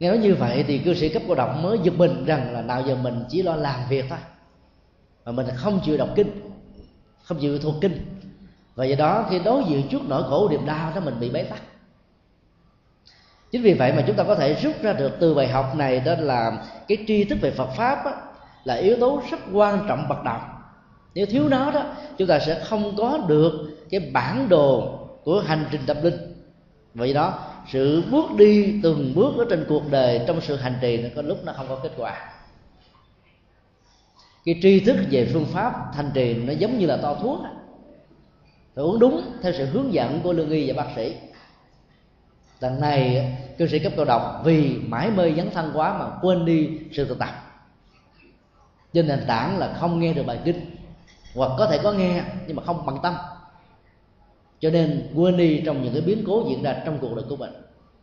[0.00, 2.62] Nghe nói như vậy thì cư sĩ cấp cô độc mới giật mình rằng là
[2.62, 4.18] nào giờ mình chỉ lo làm việc thôi
[5.24, 6.30] mà mình không chịu đọc kinh
[7.22, 7.98] không chịu thuộc kinh.
[8.74, 11.42] Và do đó khi đối diện trước nỗi khổ niềm đau đó mình bị bế
[11.42, 11.62] tắc.
[13.50, 16.00] Chính vì vậy mà chúng ta có thể rút ra được từ bài học này
[16.00, 18.12] đó là cái tri thức về Phật pháp á,
[18.64, 20.38] là yếu tố rất quan trọng bậc đầu
[21.14, 21.84] nếu thiếu nó đó
[22.18, 23.52] chúng ta sẽ không có được
[23.90, 26.14] cái bản đồ của hành trình tâm linh.
[26.94, 27.38] Vậy đó
[27.72, 31.22] sự bước đi từng bước ở trên cuộc đời trong sự hành trì nó có
[31.22, 32.31] lúc nó không có kết quả
[34.44, 37.40] cái tri thức về phương pháp thành trì nó giống như là to thuốc
[38.74, 41.16] phải uống đúng theo sự hướng dẫn của lương y và bác sĩ.
[42.60, 46.44] Lần này cư sĩ cấp cao độc vì mãi mê dấn thân quá mà quên
[46.44, 47.28] đi sự thực tập.
[48.92, 50.76] Trên nền tảng là không nghe được bài kinh,
[51.34, 53.14] hoặc có thể có nghe nhưng mà không bằng tâm.
[54.60, 57.36] Cho nên quên đi trong những cái biến cố diễn ra trong cuộc đời của
[57.36, 57.52] mình.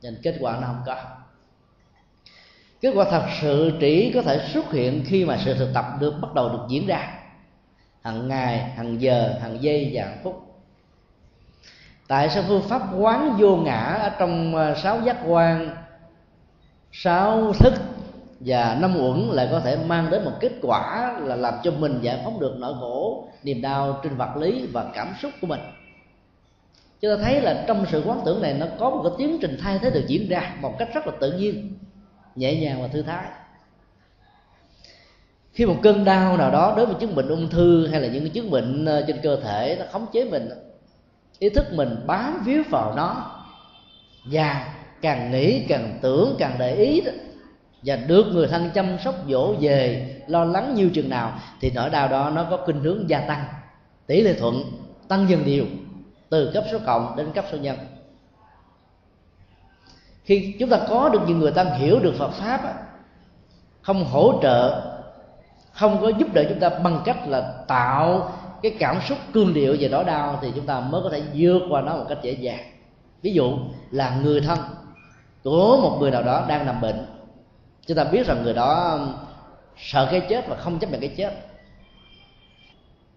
[0.01, 0.95] Nên kết quả nó không có
[2.81, 6.13] kết quả thật sự chỉ có thể xuất hiện khi mà sự thực tập được
[6.21, 7.13] bắt đầu được diễn ra.
[8.01, 10.49] Hàng ngày hàng giờ hàng giây và hàng phút.
[12.07, 15.69] Tại sao phương pháp quán vô ngã ở trong ờ, sáu giác quan,
[16.91, 17.73] sáu thức
[18.39, 21.99] và năm uẩn lại có thể mang đến một kết quả là làm cho mình
[22.01, 25.59] giải phóng được nỗi khổ, niềm đau trên vật lý và cảm xúc của mình?
[27.01, 29.57] Chúng ta thấy là trong sự quán tưởng này nó có một cái tiến trình
[29.61, 31.77] thay thế được diễn ra một cách rất là tự nhiên
[32.39, 33.25] nhẹ nhàng và thư thái.
[35.53, 38.29] Khi một cơn đau nào đó đối với chứng bệnh ung thư hay là những
[38.29, 40.49] chứng bệnh ờ, trên cơ thể nó khống chế mình,
[41.39, 43.31] ý thức mình bám víu vào nó,
[44.31, 47.11] và càng nghĩ, càng tưởng, càng để ý đó,
[47.83, 51.89] và được người thân chăm sóc dỗ về, lo lắng nhiều chừng nào, thì nỗi
[51.89, 53.45] đau đó nó có khuynh hướng gia tăng,
[54.07, 54.63] tỷ lệ thuận,
[55.07, 55.65] tăng dần đều
[56.29, 57.77] từ cấp số cộng đến cấp số nhân
[60.29, 62.73] khi chúng ta có được những người ta hiểu được Phật pháp
[63.81, 64.81] không hỗ trợ,
[65.71, 69.75] không có giúp đỡ chúng ta bằng cách là tạo cái cảm xúc cương điệu
[69.79, 72.31] về nỗi đau thì chúng ta mới có thể vượt qua nó một cách dễ
[72.31, 72.59] dàng.
[73.21, 73.57] Ví dụ
[73.91, 74.59] là người thân
[75.43, 77.05] của một người nào đó đang nằm bệnh,
[77.87, 78.99] chúng ta biết rằng người đó
[79.77, 81.33] sợ cái chết và không chấp nhận cái chết.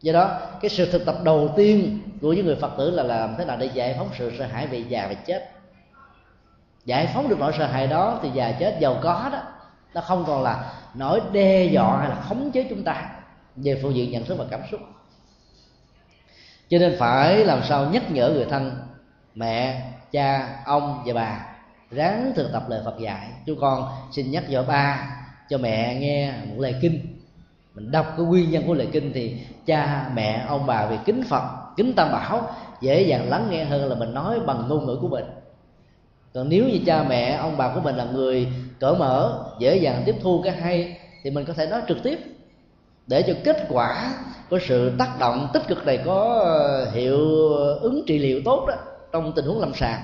[0.02, 3.34] Do đó, cái sự thực tập đầu tiên của những người phật tử là làm
[3.38, 5.51] thế nào để giải phóng sự sợ hãi về già và chết
[6.84, 9.42] giải phóng được nỗi sợ hãi đó thì già chết giàu có đó.
[9.94, 13.10] Nó không còn là nỗi đe dọa hay là khống chế chúng ta.
[13.56, 14.80] Về phương diện nhận thức và cảm xúc.
[16.68, 18.76] Cho nên phải làm sao nhắc nhở người thân,
[19.34, 21.46] mẹ, cha, ông và bà,
[21.90, 23.28] ráng thực tập lời Phật dạy.
[23.46, 25.08] Chú con xin nhắc nhở ba
[25.48, 27.18] cho mẹ nghe một lời kinh.
[27.74, 31.22] Mình đọc cái nguyên nhân của lời kinh thì cha, mẹ, ông, bà vì kính
[31.28, 31.42] phật,
[31.76, 35.08] kính tam bảo, dễ dàng lắng nghe hơn là mình nói bằng ngôn ngữ của
[35.08, 35.24] mình
[36.34, 38.48] còn nếu như cha mẹ, ông bà của mình là người
[38.80, 42.18] cởi mở, dễ dàng tiếp thu cái hay, thì mình có thể nói trực tiếp.
[43.06, 44.14] Để cho kết quả
[44.50, 47.18] của sự tác động tích cực này có ờ, hiệu
[47.80, 48.74] ứng trị liệu tốt đó,
[49.12, 50.00] trong tình huống lâm sàng,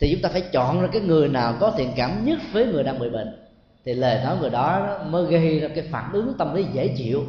[0.00, 2.82] thì chúng ta phải chọn ra cái người nào có thiện cảm nhất với người
[2.84, 3.38] đang bị bệnh.
[3.84, 7.24] Thì lời nói người đó mới gây ra cái phản ứng tâm lý dễ chịu.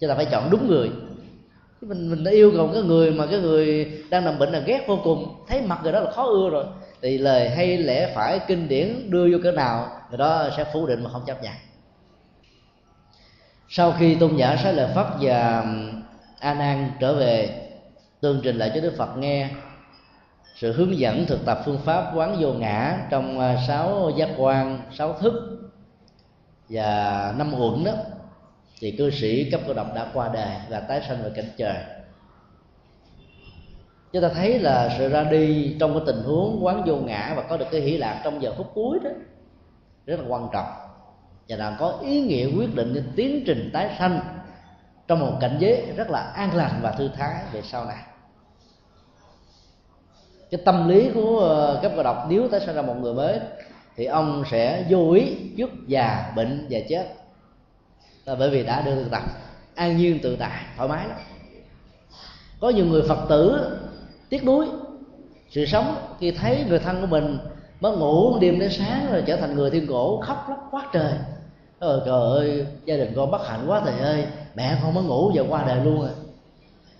[0.00, 0.90] Cho ta phải chọn đúng người.
[1.80, 4.84] Mình mình đã yêu cầu cái người mà cái người đang nằm bệnh là ghét
[4.88, 6.64] vô cùng, thấy mặt người đó là khó ưa rồi
[7.02, 10.86] thì lời hay lẽ phải kinh điển đưa vô cái nào, người đó sẽ phủ
[10.86, 11.54] định mà không chấp nhận.
[13.68, 15.64] Sau khi tôn giả xá lợi phất và
[16.40, 17.62] a nan trở về
[18.20, 19.48] tương trình lại cho đức phật nghe
[20.56, 24.80] sự hướng dẫn thực tập phương pháp quán vô ngã trong à, sáu giác quan,
[24.92, 25.32] sáu thức
[26.68, 27.92] và năm uẩn đó,
[28.80, 31.76] thì cư sĩ cấp cô độc đã qua đời và tái sanh về cảnh trời
[34.12, 37.42] chúng ta thấy là sự ra đi trong cái tình huống quán vô ngã và
[37.42, 39.10] có được cái hỷ lạc trong giờ phút cuối đó,
[40.06, 40.66] rất là quan trọng.
[41.48, 44.20] Và là có ý nghĩa quyết định đến tiến trình tái sanh
[45.08, 48.02] trong một cảnh giới rất là an lành và thư thái về sau này.
[50.50, 53.14] Cái tâm lý của ờ, các cấp đọc độc nếu tái sanh ra một người
[53.14, 53.40] mới
[53.96, 57.14] thì ông sẽ vô ý trước già, bệnh và chết.
[58.24, 59.22] Là bởi vì đã đưa thực tập
[59.74, 61.18] an nhiên tự tại, thoải mái lắm.
[62.60, 63.70] Có nhiều người phật tử
[64.28, 64.66] tiếc nuối.
[65.50, 67.38] Sự sống khi thấy người thân của mình
[67.80, 71.12] mất ngủ đêm đến sáng rồi trở thành người thiên cổ khóc lóc quá trời.
[71.78, 74.26] Ôi trời ơi gia đình con bất hạnh quá thầy ơi.
[74.54, 76.10] Mẹ con mới ngủ giờ qua đời luôn rồi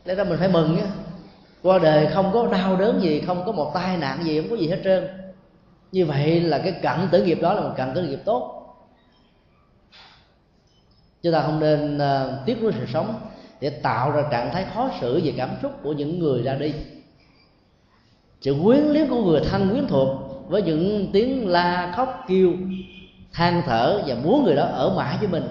[0.04, 0.84] lẽ ra mình phải mừng nhé.
[1.62, 4.56] Qua đời không có đau đớn gì không có một tai nạn gì không có
[4.56, 5.08] gì hết trơn.
[5.92, 8.52] Như vậy là cái cận tử nghiệp đó là một cận tử nghiệp tốt.
[11.22, 13.14] Chúng ta không nên uh, tiếc nuối sự sống
[13.60, 16.74] để tạo ra trạng thái khó xử về cảm xúc của những người ra đi
[18.46, 20.08] sự quyến luyến của người thân quyến thuộc
[20.48, 22.52] với những tiếng la khóc kêu,
[23.32, 25.48] than thở và muốn người đó ở mãi với mình,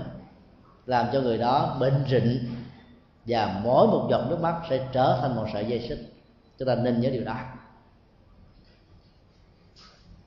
[0.85, 2.39] làm cho người đó bệnh rịnh
[3.25, 6.13] và mỗi một giọt nước mắt sẽ trở thành một sợi dây xích.
[6.59, 7.35] Chúng ta nên nhớ điều đó.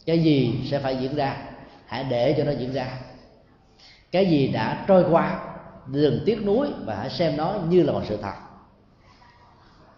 [0.06, 1.36] Cái gì sẽ phải diễn ra?
[1.86, 2.98] Hãy để cho nó diễn ra.
[4.12, 5.40] Cái gì đã trôi qua,
[5.86, 8.34] đừng tiếc nuối và hãy xem nó như là một sự thật.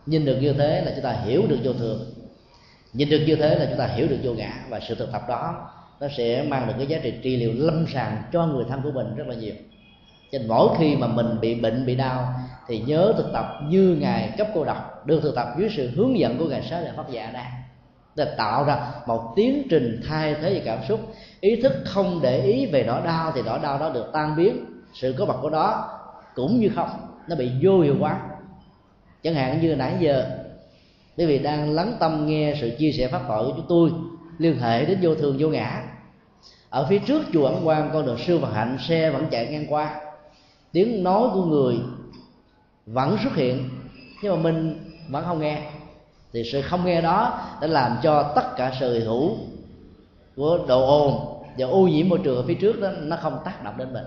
[0.07, 2.20] Nhìn được như thế là chúng ta hiểu được vô thường
[2.93, 5.23] nhìn được như thế là chúng ta hiểu được vô ngã và sự thực tập
[5.29, 5.71] đó
[6.01, 8.91] nó sẽ mang được cái giá trị trị liệu lâm sàng cho người thân của
[8.91, 9.55] mình rất là nhiều.
[10.33, 12.35] Cho nên mỗi khi mà mình bị bệnh, bị đau
[12.69, 16.19] thì nhớ thực tập như ngài cấp cô độc, được thực tập dưới sự hướng
[16.19, 17.51] dẫn của ngài xá lợi phát dạ đang
[18.15, 21.01] để tạo ra một tiến trình thay thế về cảm xúc,
[21.41, 24.65] ý thức không để ý về nỗi đau thì nỗi đau đó được tan biến.
[24.95, 25.99] Sự có mặt của đó
[26.35, 26.91] cũng như không,
[27.29, 28.21] nó bị vô hiệu quá
[29.23, 30.39] chẳng hạn như nãy giờ
[31.21, 33.91] quý vị đang lắng tâm nghe sự chia sẻ pháp thoại của chúng tôi
[34.39, 35.83] liên hệ đến vô thường vô ngã.
[36.71, 39.67] Ở phía trước chùa ẩn quan con đường sư và hạnh xe vẫn chạy ngang
[39.69, 40.01] qua.
[40.73, 41.77] Tiếng nói của người
[42.87, 43.69] vẫn xuất hiện
[44.23, 45.63] nhưng mà mình vẫn không nghe.
[46.33, 49.37] Thì sự không nghe đó đã làm cho tất cả sự hữu
[50.37, 53.65] của độ ồn và ô nhiễm môi trường ở phía trước đó nó không tác
[53.65, 54.07] động đến mình.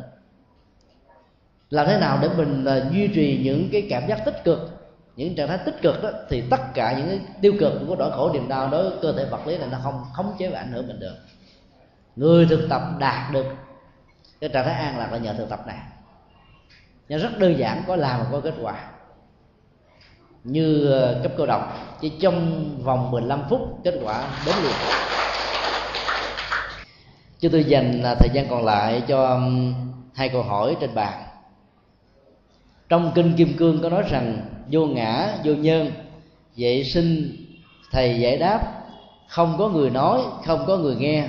[1.70, 4.83] Làm thế nào để mình uh, duy trì những cái cảm giác tích cực
[5.16, 8.12] những trạng thái tích cực đó, thì tất cả những cái tiêu cực của nỗi
[8.12, 10.60] khổ, niềm đau đối với cơ thể vật lý này nó không, khống chế và
[10.60, 11.16] ảnh hưởng mình được.
[12.16, 13.46] Người thực tập đạt được
[14.42, 15.78] cái trạng thái an lạc là nhờ thực tập này.
[17.10, 18.76] Nhưng rất đơn giản, có làm mà có kết quả.
[20.44, 24.74] Như ờ, cấp cơ động chỉ trong vòng 15 phút kết quả đến liền.
[27.40, 29.40] Chúng tôi dành à, thời gian còn lại cho
[30.16, 31.24] hai câu hỏi trên bàn
[32.94, 34.38] trong kinh kim cương có nói rằng,
[34.72, 35.92] vô ngã, vô nhân
[36.58, 37.36] vệ sinh,
[37.92, 38.84] thầy giải đáp,
[39.28, 41.28] không có người nói, không có người nghe.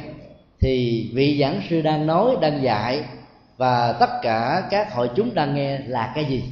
[0.60, 3.04] Thì vị giảng sư đang nói, đang dạy,
[3.56, 6.44] và tất cả các hội chúng đang nghe là cái gì?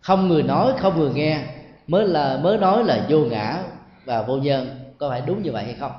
[0.00, 1.38] Không người nói, không người nghe,
[1.86, 3.62] mới là, mới nói là vô ngã
[4.04, 4.68] và vô nhân
[4.98, 5.92] có phải đúng như vậy hay không?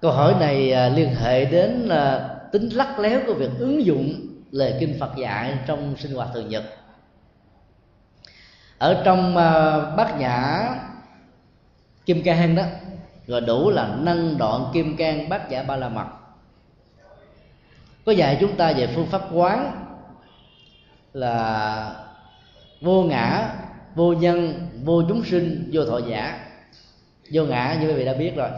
[0.00, 4.35] Câu hỏi này à, liên hệ đến à, tính lắc léo của việc ứng dụng
[4.50, 6.64] lời kinh Phật dạy trong sinh hoạt thường nhật.
[8.78, 10.68] Ở trong uh, bát nhã
[12.06, 12.62] kim cang đó
[13.26, 16.06] rồi đủ là năng đoạn kim cang bát nhã ba la mật.
[18.06, 19.86] Có dạy chúng ta về phương pháp quán
[21.12, 21.96] là
[22.80, 23.54] vô ngã
[23.94, 26.46] vô nhân vô chúng sinh vô thọ giả.
[27.32, 28.48] Vô ngã như quý vị đã biết rồi.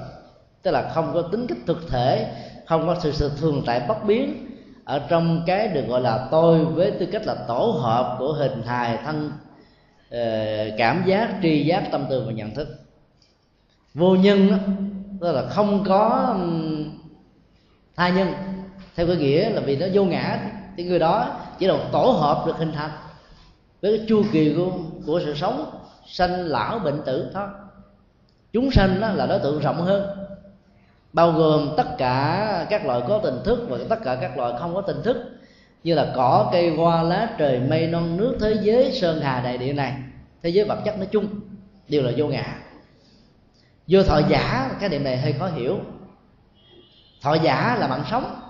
[0.62, 2.34] Tức là không có tính cách thực thể
[2.66, 4.47] không có sự, sự thường tại bất biến
[4.88, 8.62] ở trong cái được gọi là tôi với tư cách là tổ hợp của hình
[8.62, 9.32] hài thân
[10.10, 10.20] ờ,
[10.78, 12.68] cảm giác tri giác tâm tư và nhận thức.
[13.94, 14.56] Vô nhân đó,
[15.20, 16.34] tức là không có
[17.96, 18.32] tha nhân.
[18.96, 20.38] Theo cái nghĩa là vì nó vô ngã
[20.76, 22.90] thì người đó chỉ là một tổ hợp được hình thành
[23.82, 24.72] với cái chu kỳ của,
[25.06, 25.70] của sự sống
[26.06, 27.48] sanh lão bệnh tử thôi.
[28.52, 30.27] Chúng sanh đó là đối tượng rộng hơn
[31.18, 34.74] bao gồm tất cả các loại có tình thức và tất cả các loại không
[34.74, 35.16] có tình thức,
[35.84, 39.58] như là cỏ, cây, hoa, lá, trời, mây, non, nước, thế giới, sơn, hà, đại
[39.58, 39.94] địa này.
[40.42, 41.26] Thế giới vật chất nói chung
[41.88, 42.58] đều là vô ngã.
[43.88, 45.78] Vô thọ giả, cái điểm này hơi khó hiểu.
[47.22, 48.40] Thọ giả là mạng sống,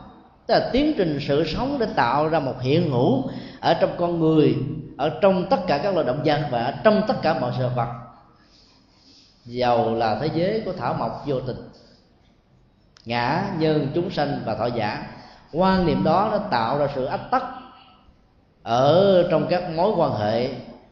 [0.46, 3.22] tức là tiến trình sự sống để tạo ra một hiện hữu
[3.60, 4.56] ở trong con người,
[4.96, 7.68] ở trong tất cả các loài động vật và ở trong tất cả mọi sự
[7.76, 7.88] vật.
[9.44, 11.67] Giàu là thế giới của thảo mộc vô tình
[13.05, 15.07] ngã nhân chúng sanh và thọ giả.
[15.53, 17.44] Quan niệm đó nó tạo ra sự ách tắc
[18.62, 20.49] ở trong các mối quan hệ,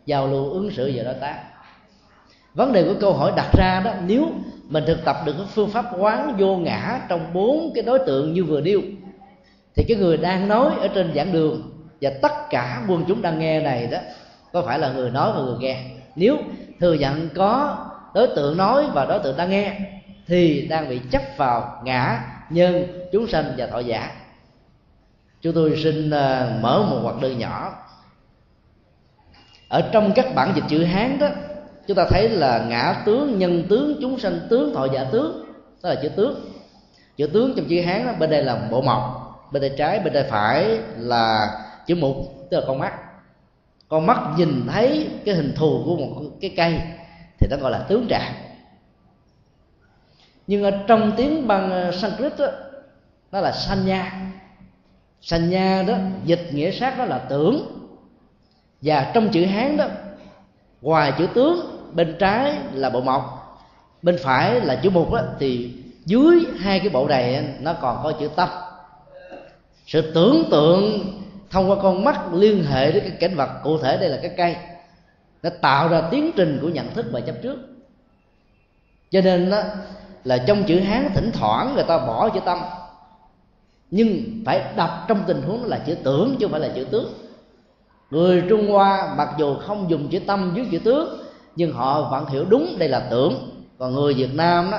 [0.06, 1.42] giao lưu, ứng xử và đối tác.
[2.54, 4.28] Vấn đề của câu hỏi đặt ra đó, nếu
[4.68, 8.32] mình thực tập được cái phương pháp quán vô ngã trong bốn cái đối tượng
[8.32, 8.80] như vừa nêu,
[9.74, 11.62] thì cái người đang nói ở trên giảng đường
[12.00, 13.98] và tất cả quân chúng đang nghe này đó,
[14.52, 15.82] có phải là người nói và người nghe?
[16.16, 16.36] Nếu
[16.80, 17.76] thừa nhận có
[18.14, 19.80] đối tượng nói và đối tượng đang nghe
[20.26, 22.20] thì đang bị chấp vào ngã
[22.50, 24.10] nhân chúng sanh và thọ giả.
[25.40, 27.74] Chúng tôi xin ờ, mở một hoạt đơn nhỏ.
[29.68, 31.28] Ở trong các bản dịch chữ hán đó
[31.86, 35.44] chúng ta thấy là ngã tướng nhân tướng chúng sanh tướng thọ giả tướng.
[35.82, 36.52] Đó là chữ tướng.
[37.16, 40.12] Chữ tướng trong chữ hán đó, bên đây là bộ mộc bên tay trái bên
[40.14, 41.50] tay phải là
[41.86, 42.16] chữ mục
[42.50, 42.92] tức là con mắt.
[43.88, 46.80] Con mắt nhìn thấy cái hình thù của một cái cây
[47.38, 48.32] thì nó gọi là tướng trạng
[50.46, 52.46] nhưng ở trong tiếng bằng ờ, Sanskrit đó,
[53.32, 54.12] nó là sanya.
[55.20, 55.94] Sanya đó
[56.24, 57.66] dịch nghĩa sát đó là tưởng.
[58.82, 59.86] Và trong chữ hán đó
[60.82, 63.42] ngoài chữ tướng bên trái là bộ mộc
[64.02, 65.74] bên phải là chữ mục đó, thì
[66.04, 68.48] dưới hai cái bộ này nó còn có chữ tâm.
[69.86, 71.00] Sự tưởng tượng
[71.50, 74.30] thông qua con mắt liên hệ đến cái cảnh vật cụ thể đây là cái
[74.36, 74.56] cây
[75.42, 77.58] nó tạo ra tiến trình của nhận thức và chấp trước.
[79.10, 79.62] Cho nên đó,
[80.26, 82.58] là trong chữ hán thỉnh thoảng người ta bỏ chữ tâm.
[83.90, 87.12] Nhưng phải đọc trong tình huống là chữ tưởng chứ không phải là chữ tướng
[88.10, 91.22] người trung hoa mặc dù không dùng chữ tâm dưới chữ tướng
[91.56, 93.34] nhưng họ vẫn hiểu đúng đây là tưởng.
[93.78, 94.78] Còn người việt nam đó,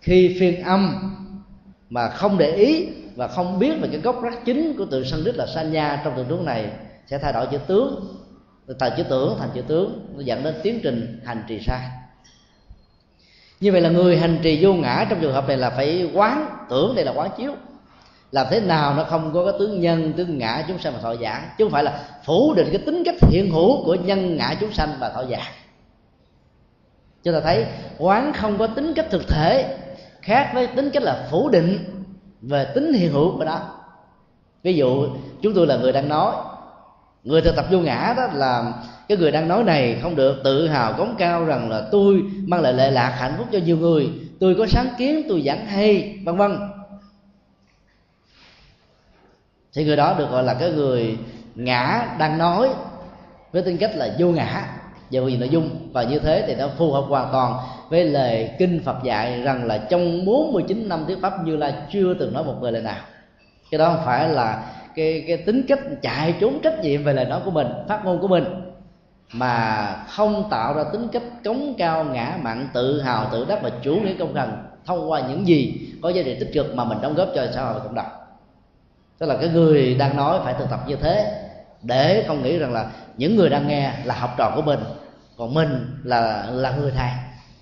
[0.00, 1.12] khi phiên âm
[1.90, 5.36] mà không để ý và không biết về cái gốc rác chính của từ đức
[5.36, 6.70] là sanya trong tình huống này,
[7.06, 8.16] sẽ thay đổi chữ tướng
[8.66, 11.88] từ chữ tưởng thành chữ tướng, nó dẫn đến tiến trình hành trì sai
[13.64, 16.46] như vậy là người hành trì vô ngã trong trường hợp này là phải quán,
[16.70, 17.52] tưởng đây là quán chiếu.
[18.32, 21.12] Làm thế nào nó không có cái tướng nhân tướng ngã chúng sanh và thọ
[21.12, 21.54] giả?
[21.58, 24.72] Chứ không phải là phủ định cái tính cách hiện hữu của nhân ngã chúng
[24.72, 25.38] sanh và thọ giả.
[27.22, 27.66] Chúng ta thấy,
[27.98, 29.76] quán không có tính cách thực thể,
[30.20, 31.78] khác với tính cách là phủ định
[32.42, 33.60] về tính hiện hữu của đó
[34.62, 35.08] ví dụ,
[35.42, 36.34] chúng tôi là người đang nói,
[37.24, 38.72] người thực tập vô ngã đó là
[39.08, 42.60] cái người đang nói này không được tự hào cống cao rằng là tôi mang
[42.60, 44.10] lại lệ lạc hạnh phúc cho nhiều người.
[44.40, 46.56] Tôi có sáng kiến, tôi giảng hay, vân vân.
[49.74, 51.18] Thì người đó được gọi là cái người
[51.54, 52.68] ngã đang nói
[53.52, 54.66] với tính cách là vô ngã.
[55.10, 57.54] Về vì nội dung, và như thế thì nó phù hợp hoàn toàn
[57.88, 62.14] với lời kinh Phật dạy rằng là trong 49 năm thuyết pháp Như là chưa
[62.14, 63.02] từng nói một lời lời nào.
[63.70, 67.24] Cái đó không phải là cái cái tính cách chạy trốn trách nhiệm về lời
[67.24, 68.44] nói của mình, phát ngôn của mình
[69.32, 73.70] mà không tạo ra tính cách cống cao, ngã mạn, tự hào, tự đắc và
[73.82, 74.52] chủ nghĩa công thần
[74.84, 77.62] thông qua những gì có giá trị tích cực mà mình đóng góp cho xã
[77.62, 78.06] hội và cộng đồng.
[79.18, 81.42] Tức là cái người đang nói phải thực tập như thế
[81.82, 82.86] để không nghĩ rằng là
[83.16, 84.80] những người đang nghe là học trò của mình,
[85.36, 87.10] còn mình là là người thầy.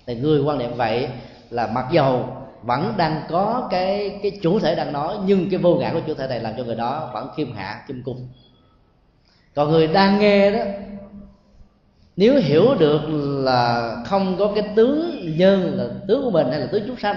[0.07, 1.07] Thì người quan niệm vậy
[1.49, 5.75] là mặc dầu vẫn đang có cái cái chủ thể đang nói, nhưng cái vô
[5.75, 8.27] ngã của chủ thể này làm cho người đó vẫn khiêm hạ, khiêm cung.
[9.55, 10.59] Còn người đang nghe đó
[12.17, 13.01] nếu hiểu được
[13.43, 17.15] là không có cái tướng nhân là tướng của mình hay là tướng chúng sanh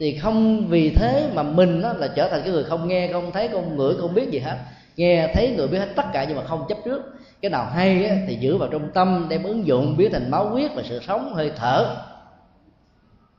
[0.00, 3.32] thì không vì thế mà mình đó là trở thành cái người không nghe không
[3.32, 4.56] thấy không ngửi không biết gì hết.
[4.96, 7.02] Nghe thấy người biết hết tất cả nhưng mà không chấp trước.
[7.42, 10.48] Cái nào hay á, thì giữ vào trong tâm đem ứng dụng biến thành máu
[10.48, 11.96] huyết và sự sống hơi thở.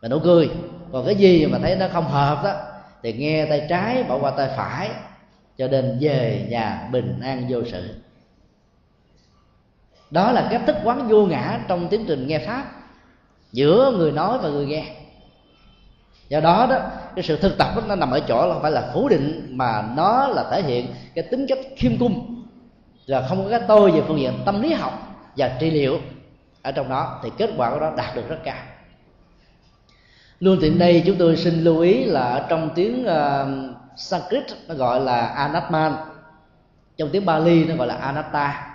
[0.02, 0.49] Và nụ cười.
[0.91, 2.53] Còn cái gì mà thấy nó không hợp đó
[3.03, 4.89] thì nghe tay trái bỏ qua tay phải
[5.57, 7.95] cho nên về nhà bình an vô sự
[10.12, 12.64] đó là cái thức quán vô ngã trong tiến trình nghe pháp.
[13.52, 14.86] Giữa người nói và người nghe.
[16.30, 16.80] Do đó đó
[17.16, 19.48] cái sự thực tập đó, nó nằm ở chỗ là không phải là phủ định
[19.50, 22.44] mà nó là thể hiện cái tính cách khiêm cung.
[23.06, 24.94] Là không có cái tôi về phương diện tâm lý học
[25.38, 26.00] và trị liệu
[26.62, 28.64] ở trong đó thì kết quả của nó đạt được rất cao.
[30.40, 35.00] Luôn tiện đây chúng tôi xin lưu ý là trong tiếng uh, Sanskrit nó gọi
[35.00, 35.96] là Anatman.
[36.98, 38.70] Trong tiếng Bali nó gọi là Anatta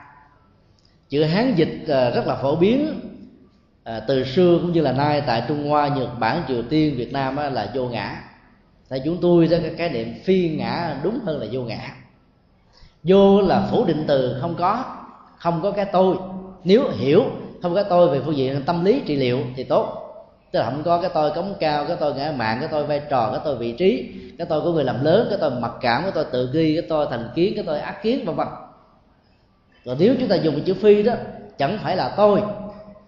[1.09, 3.01] chữ Hán dịch rất là phổ biến
[4.09, 7.37] từ xưa cũng như là nay tại Trung Hoa Nhật Bản Triều Tiên Việt Nam
[7.37, 8.23] là vô ngã
[8.89, 11.95] tại chúng tôi đó cái khái niệm phi ngã đúng hơn là vô ngã
[13.03, 14.85] vô là phủ định từ không có
[15.39, 16.17] không có cái tôi
[16.65, 17.25] nếu hiểu
[17.63, 20.03] không có tôi về phương diện tâm lý trị liệu thì tốt
[20.53, 23.01] tức là không có cái tôi cống cao cái tôi ngã mạng cái tôi vai
[23.11, 26.03] trò cái tôi vị trí cái tôi của người làm lớn cái tôi mặc cảm
[26.03, 28.47] cái tôi tự ghi cái tôi thành kiến cái tôi ác kiến vân vân
[29.87, 31.15] và nếu chúng ta dùng chữ phi đó
[31.59, 32.43] chẳng phải là tôi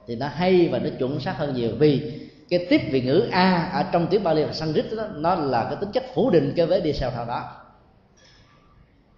[0.06, 3.70] thì nó hay và nó chuẩn xác hơn nhiều vì cái tiếp vị ngữ a
[3.72, 6.66] ở trong tiếng Bali và Sanskrit đó nó là cái tính chất phủ định cái
[6.66, 7.42] vế đi sau thao đó.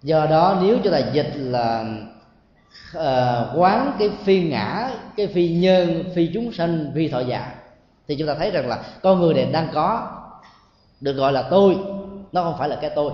[0.03, 1.85] Do đó nếu chúng ta dịch là
[2.97, 7.55] uh, quán cái phi ngã cái phi nhân phi chúng sanh phi thọ giả
[8.07, 10.17] thì chúng ta thấy rằng là con người này đang có
[11.01, 11.77] được gọi là tôi
[12.31, 13.11] nó không phải là cái tôi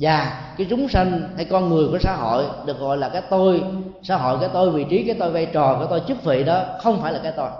[0.00, 3.64] và cái chúng sanh hay con người của xã hội được gọi là cái tôi.
[4.02, 6.64] Xã hội cái tôi, vị trí cái tôi, vai trò cái tôi, chức vị đó
[6.82, 7.50] không phải là cái tôi.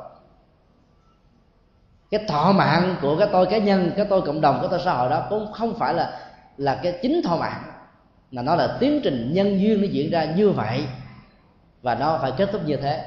[2.11, 4.93] Cái thọ mạng của cái tôi cá nhân, cái tôi cộng đồng, cái tôi xã
[4.93, 6.21] hội đó cũng không phải là
[6.57, 7.63] là cái chính thọ mạng,
[8.31, 10.85] mà nó là tiến trình nhân duyên nó diễn ra như vậy.
[11.83, 13.05] Và nó phải kết thúc như thế.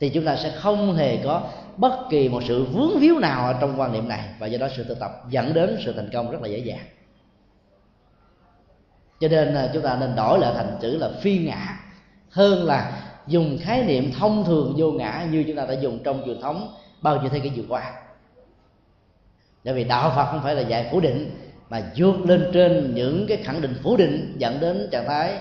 [0.00, 1.42] Thì chúng ta sẽ không hề có
[1.76, 4.20] bất kỳ một sự vướng víu nào ở trong quan niệm này.
[4.38, 6.84] Và do đó sự tự tập dẫn đến sự thành công rất là dễ dàng
[9.20, 11.78] cho nên à, chúng ta nên đổi lại thành chữ là phi ngã.
[12.30, 16.22] Hơn là dùng khái niệm thông thường vô ngã như chúng ta đã dùng trong
[16.26, 17.92] truyền thống bao nhiêu thế kỷ vừa qua.
[19.64, 21.30] Bởi vì đạo phật không phải là dạy phủ định
[21.68, 25.38] mà vượt lên trên những cái khẳng định phủ định dẫn đến trạng thái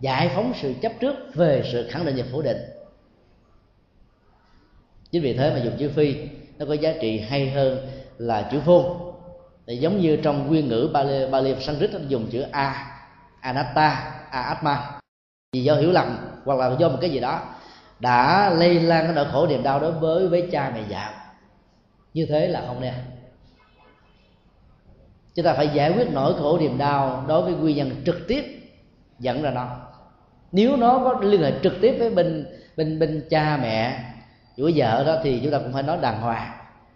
[0.00, 2.56] giải phóng sự chấp trước về sự khẳng định và phủ định.
[5.10, 6.14] Chính vì thế mà dùng chữ phi
[6.58, 7.78] nó có giá trị hay hơn
[8.18, 8.84] là chữ phôn
[9.66, 12.89] thì giống như trong nguyên ngữ Bali, Bali Sanskrit nó dùng chữ a
[13.40, 14.90] anatta atma
[15.52, 17.40] vì do hiểu lầm, hoặc là do một cái gì đó
[18.00, 21.14] đã lây lan cái nỗi khổ niềm đau đối với với cha mẹ già.
[22.14, 22.94] Như thế là không nên.
[25.34, 28.44] Chúng ta phải giải quyết nỗi khổ niềm đau đối với nguyên nhân trực tiếp
[29.18, 29.76] dẫn ra nó.
[30.52, 32.46] Nếu nó có liên hệ trực tiếp với bên
[32.76, 34.04] bên bên cha mẹ
[34.56, 36.50] của vợ đó, thì chúng ta cũng phải nói đàng hoàng,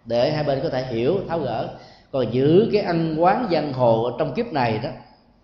[0.05, 1.69] để hai bên có thể hiểu, tháo gỡ.
[2.11, 4.89] Còn giữ cái ăn quán giang hồ trong kiếp này đó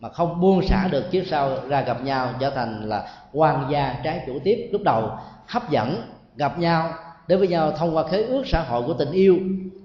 [0.02, 4.02] mà không buông xả được kiếp sau ra gặp nhau trở thành là quan gia
[4.04, 4.70] trái chủ tiếp.
[4.72, 5.10] Lúc đầu
[5.48, 6.02] hấp dẫn
[6.36, 6.94] gặp nhau
[7.28, 9.38] đến với nhau thông qua khế ước xã hội của tình yêu.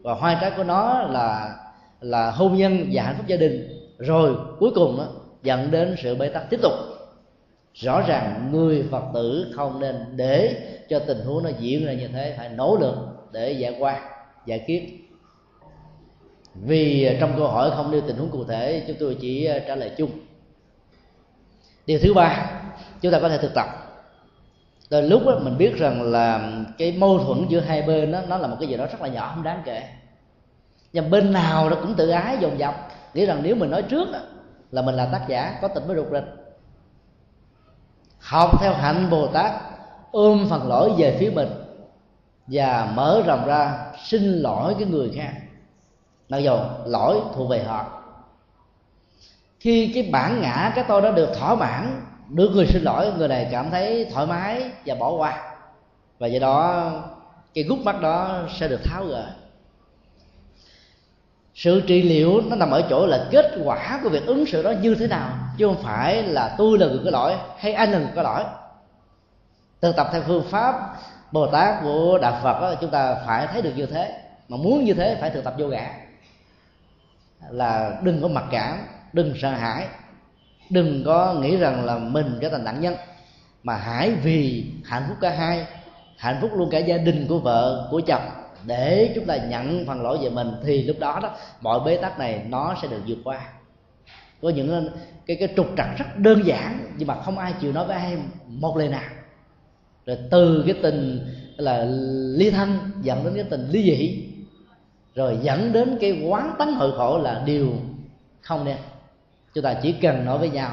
[0.02, 1.56] Và hoa trái của nó là
[2.00, 3.68] là hôn nhân và hạnh phúc gia đình.
[3.98, 5.04] Rồi cuối cùng đó,
[5.42, 6.72] dẫn đến sự bế tắc tiếp tục.
[7.74, 10.54] Rõ ràng người phật tử không nên để
[10.88, 12.94] cho tình huống nó diễn ra như thế phải nỗ lực
[13.32, 14.00] để giải qua
[14.46, 15.05] giải quyết
[16.62, 19.58] vì à, trong câu hỏi không nêu tình huống cụ thể chúng tôi chỉ à,
[19.66, 20.10] trả lời chung.
[21.86, 22.50] Điều thứ ba
[23.00, 23.66] chúng ta có thể thực tập.
[24.90, 28.38] Rồi lúc đó mình biết rằng là cái mâu thuẫn giữa hai bên đó nó
[28.38, 29.82] là một cái gì đó rất là nhỏ không đáng kể.
[30.92, 32.88] Nhưng bên nào nó cũng tự ái dồn dập.
[33.14, 34.18] Nghĩ rằng nếu mình nói trước đó,
[34.70, 36.24] là mình là tác giả có tình mới rụt rịch.
[38.18, 39.52] Học theo hạnh bồ tát
[40.10, 41.48] ôm phần lỗi về phía mình
[42.46, 45.32] và mở rộng ra xin lỗi cái người khác
[46.28, 48.02] mặc dù lỗi thuộc về họ.
[49.60, 53.28] Khi cái bản ngã cái tôi đó được thỏa mãn được người xin lỗi người
[53.28, 55.54] này cảm thấy thoải mái và bỏ qua.
[56.18, 56.90] Và do đó
[57.54, 59.26] cái gút mắt đó sẽ được tháo gỡ.
[61.54, 64.70] Sự trị liệu nó nằm ở chỗ là kết quả của việc ứng xử đó
[64.70, 67.98] như thế nào chứ không phải là tôi là người có lỗi hay anh là
[67.98, 68.44] người có lỗi.
[69.80, 70.96] Thực tập theo phương pháp
[71.32, 74.22] bồ tát của đạo phật đó, chúng ta phải thấy được như thế.
[74.48, 75.90] Mà muốn như thế phải thực tập vô ngã
[77.50, 78.78] là đừng có mặc cảm,
[79.12, 79.86] đừng sợ hãi,
[80.70, 82.94] đừng có nghĩ rằng là mình trở thành nạn nhân,
[83.62, 85.66] mà hãy vì hạnh phúc cả hai,
[86.16, 88.28] hạnh phúc luôn cả gia đình của vợ, của chồng,
[88.66, 92.18] để chúng ta nhận phần lỗi về mình, thì lúc đó đó, mọi bế tắc
[92.18, 93.40] này nó sẽ được vượt qua.
[94.42, 94.90] Có những
[95.26, 98.16] cái cái trục trặc rất đơn giản, nhưng mà không ai chịu nói với ai
[98.46, 99.10] một lời nào.
[100.06, 101.26] Rồi từ cái tình
[101.56, 101.84] là
[102.36, 104.28] ly thân, dẫn đến cái tình ly dị
[105.16, 107.72] rồi dẫn đến cái quán tánh hội khổ là điều
[108.40, 108.76] không nên.
[109.54, 110.70] Chúng ta chỉ cần nói với nhau.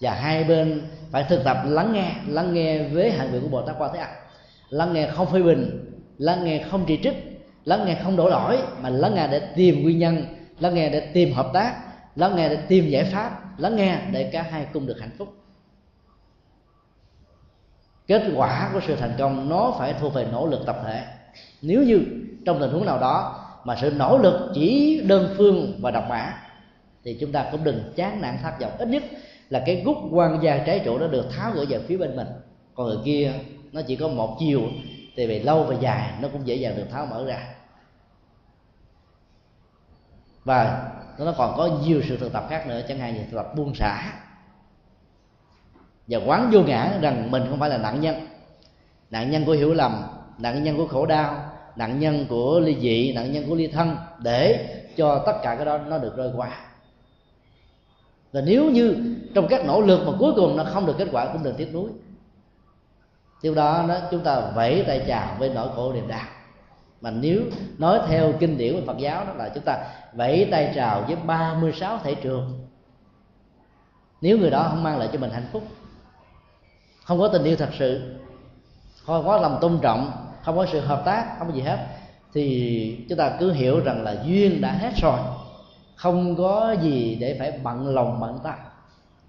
[0.00, 3.62] Và hai bên phải thực tập lắng nghe lắng nghe với hạnh nguyện của bồ
[3.62, 4.08] tát quan thế âm.
[4.68, 8.58] Lắng nghe không phê bình, lắng nghe không chỉ trích, lắng nghe không đổ lỗi,
[8.80, 10.24] mà lắng nghe để tìm nguyên nhân,
[10.60, 11.76] lắng nghe để tìm hợp tác,
[12.16, 15.28] lắng nghe để tìm giải pháp, lắng nghe để cả hai cùng được hạnh phúc.
[18.06, 21.04] Kết quả của sự thành công nó phải thuộc về nỗ lực tập thể.
[21.62, 22.00] Nếu như
[22.46, 26.32] trong tình huống nào đó mà sự nỗ lực chỉ đơn phương và độc mã,
[27.04, 28.72] thì chúng ta cũng đừng chán nản thất vọng.
[28.78, 29.02] Ít nhất
[29.50, 32.26] là cái gút quan gia trái trụ nó được tháo gỡ về phía bên mình.
[32.74, 33.32] Còn người kia,
[33.72, 34.62] nó chỉ có một chiều,
[35.16, 37.42] thì về lâu và dài nó cũng dễ dàng được tháo mở ra.
[40.44, 43.56] Và nó còn có nhiều sự thực tập khác nữa, chẳng hạn như thực tập
[43.56, 44.12] buông xả.
[46.06, 48.26] Và quán vô ngã rằng mình không phải là nạn nhân.
[49.10, 50.02] Nạn nhân của hiểu lầm,
[50.38, 53.96] nạn nhân của khổ đau nạn nhân của ly dị, nạn nhân của ly thân,
[54.18, 56.50] để cho tất cả cái đó nó được rơi qua.
[58.32, 61.26] Và nếu như trong các nỗ lực mà cuối cùng nó không được kết quả
[61.32, 61.90] cũng đừng tiếc nuối.
[63.42, 66.26] Điều đó nó, chúng ta vẫy tay chào với nỗi khổ niềm đau.
[67.00, 67.42] Mà nếu
[67.78, 71.16] nói theo kinh điển của Phật giáo đó là chúng ta vẫy tay chào với
[71.16, 72.66] 36 thể trường,
[74.20, 75.62] nếu người đó không mang lại cho mình hạnh phúc,
[77.04, 78.14] không có tình yêu thật sự,
[79.04, 81.86] không có lòng tôn trọng không có sự hợp tác, không có gì hết.
[82.34, 85.18] Thì chúng ta cứ hiểu rằng là duyên đã hết rồi.
[85.96, 88.54] Không có gì để phải bận lòng, bận tâm.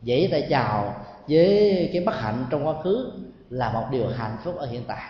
[0.01, 0.93] Dãy tay chào
[1.27, 3.11] với cái bất hạnh trong quá khứ
[3.49, 5.03] là một điều hạnh phúc ở hiện tại.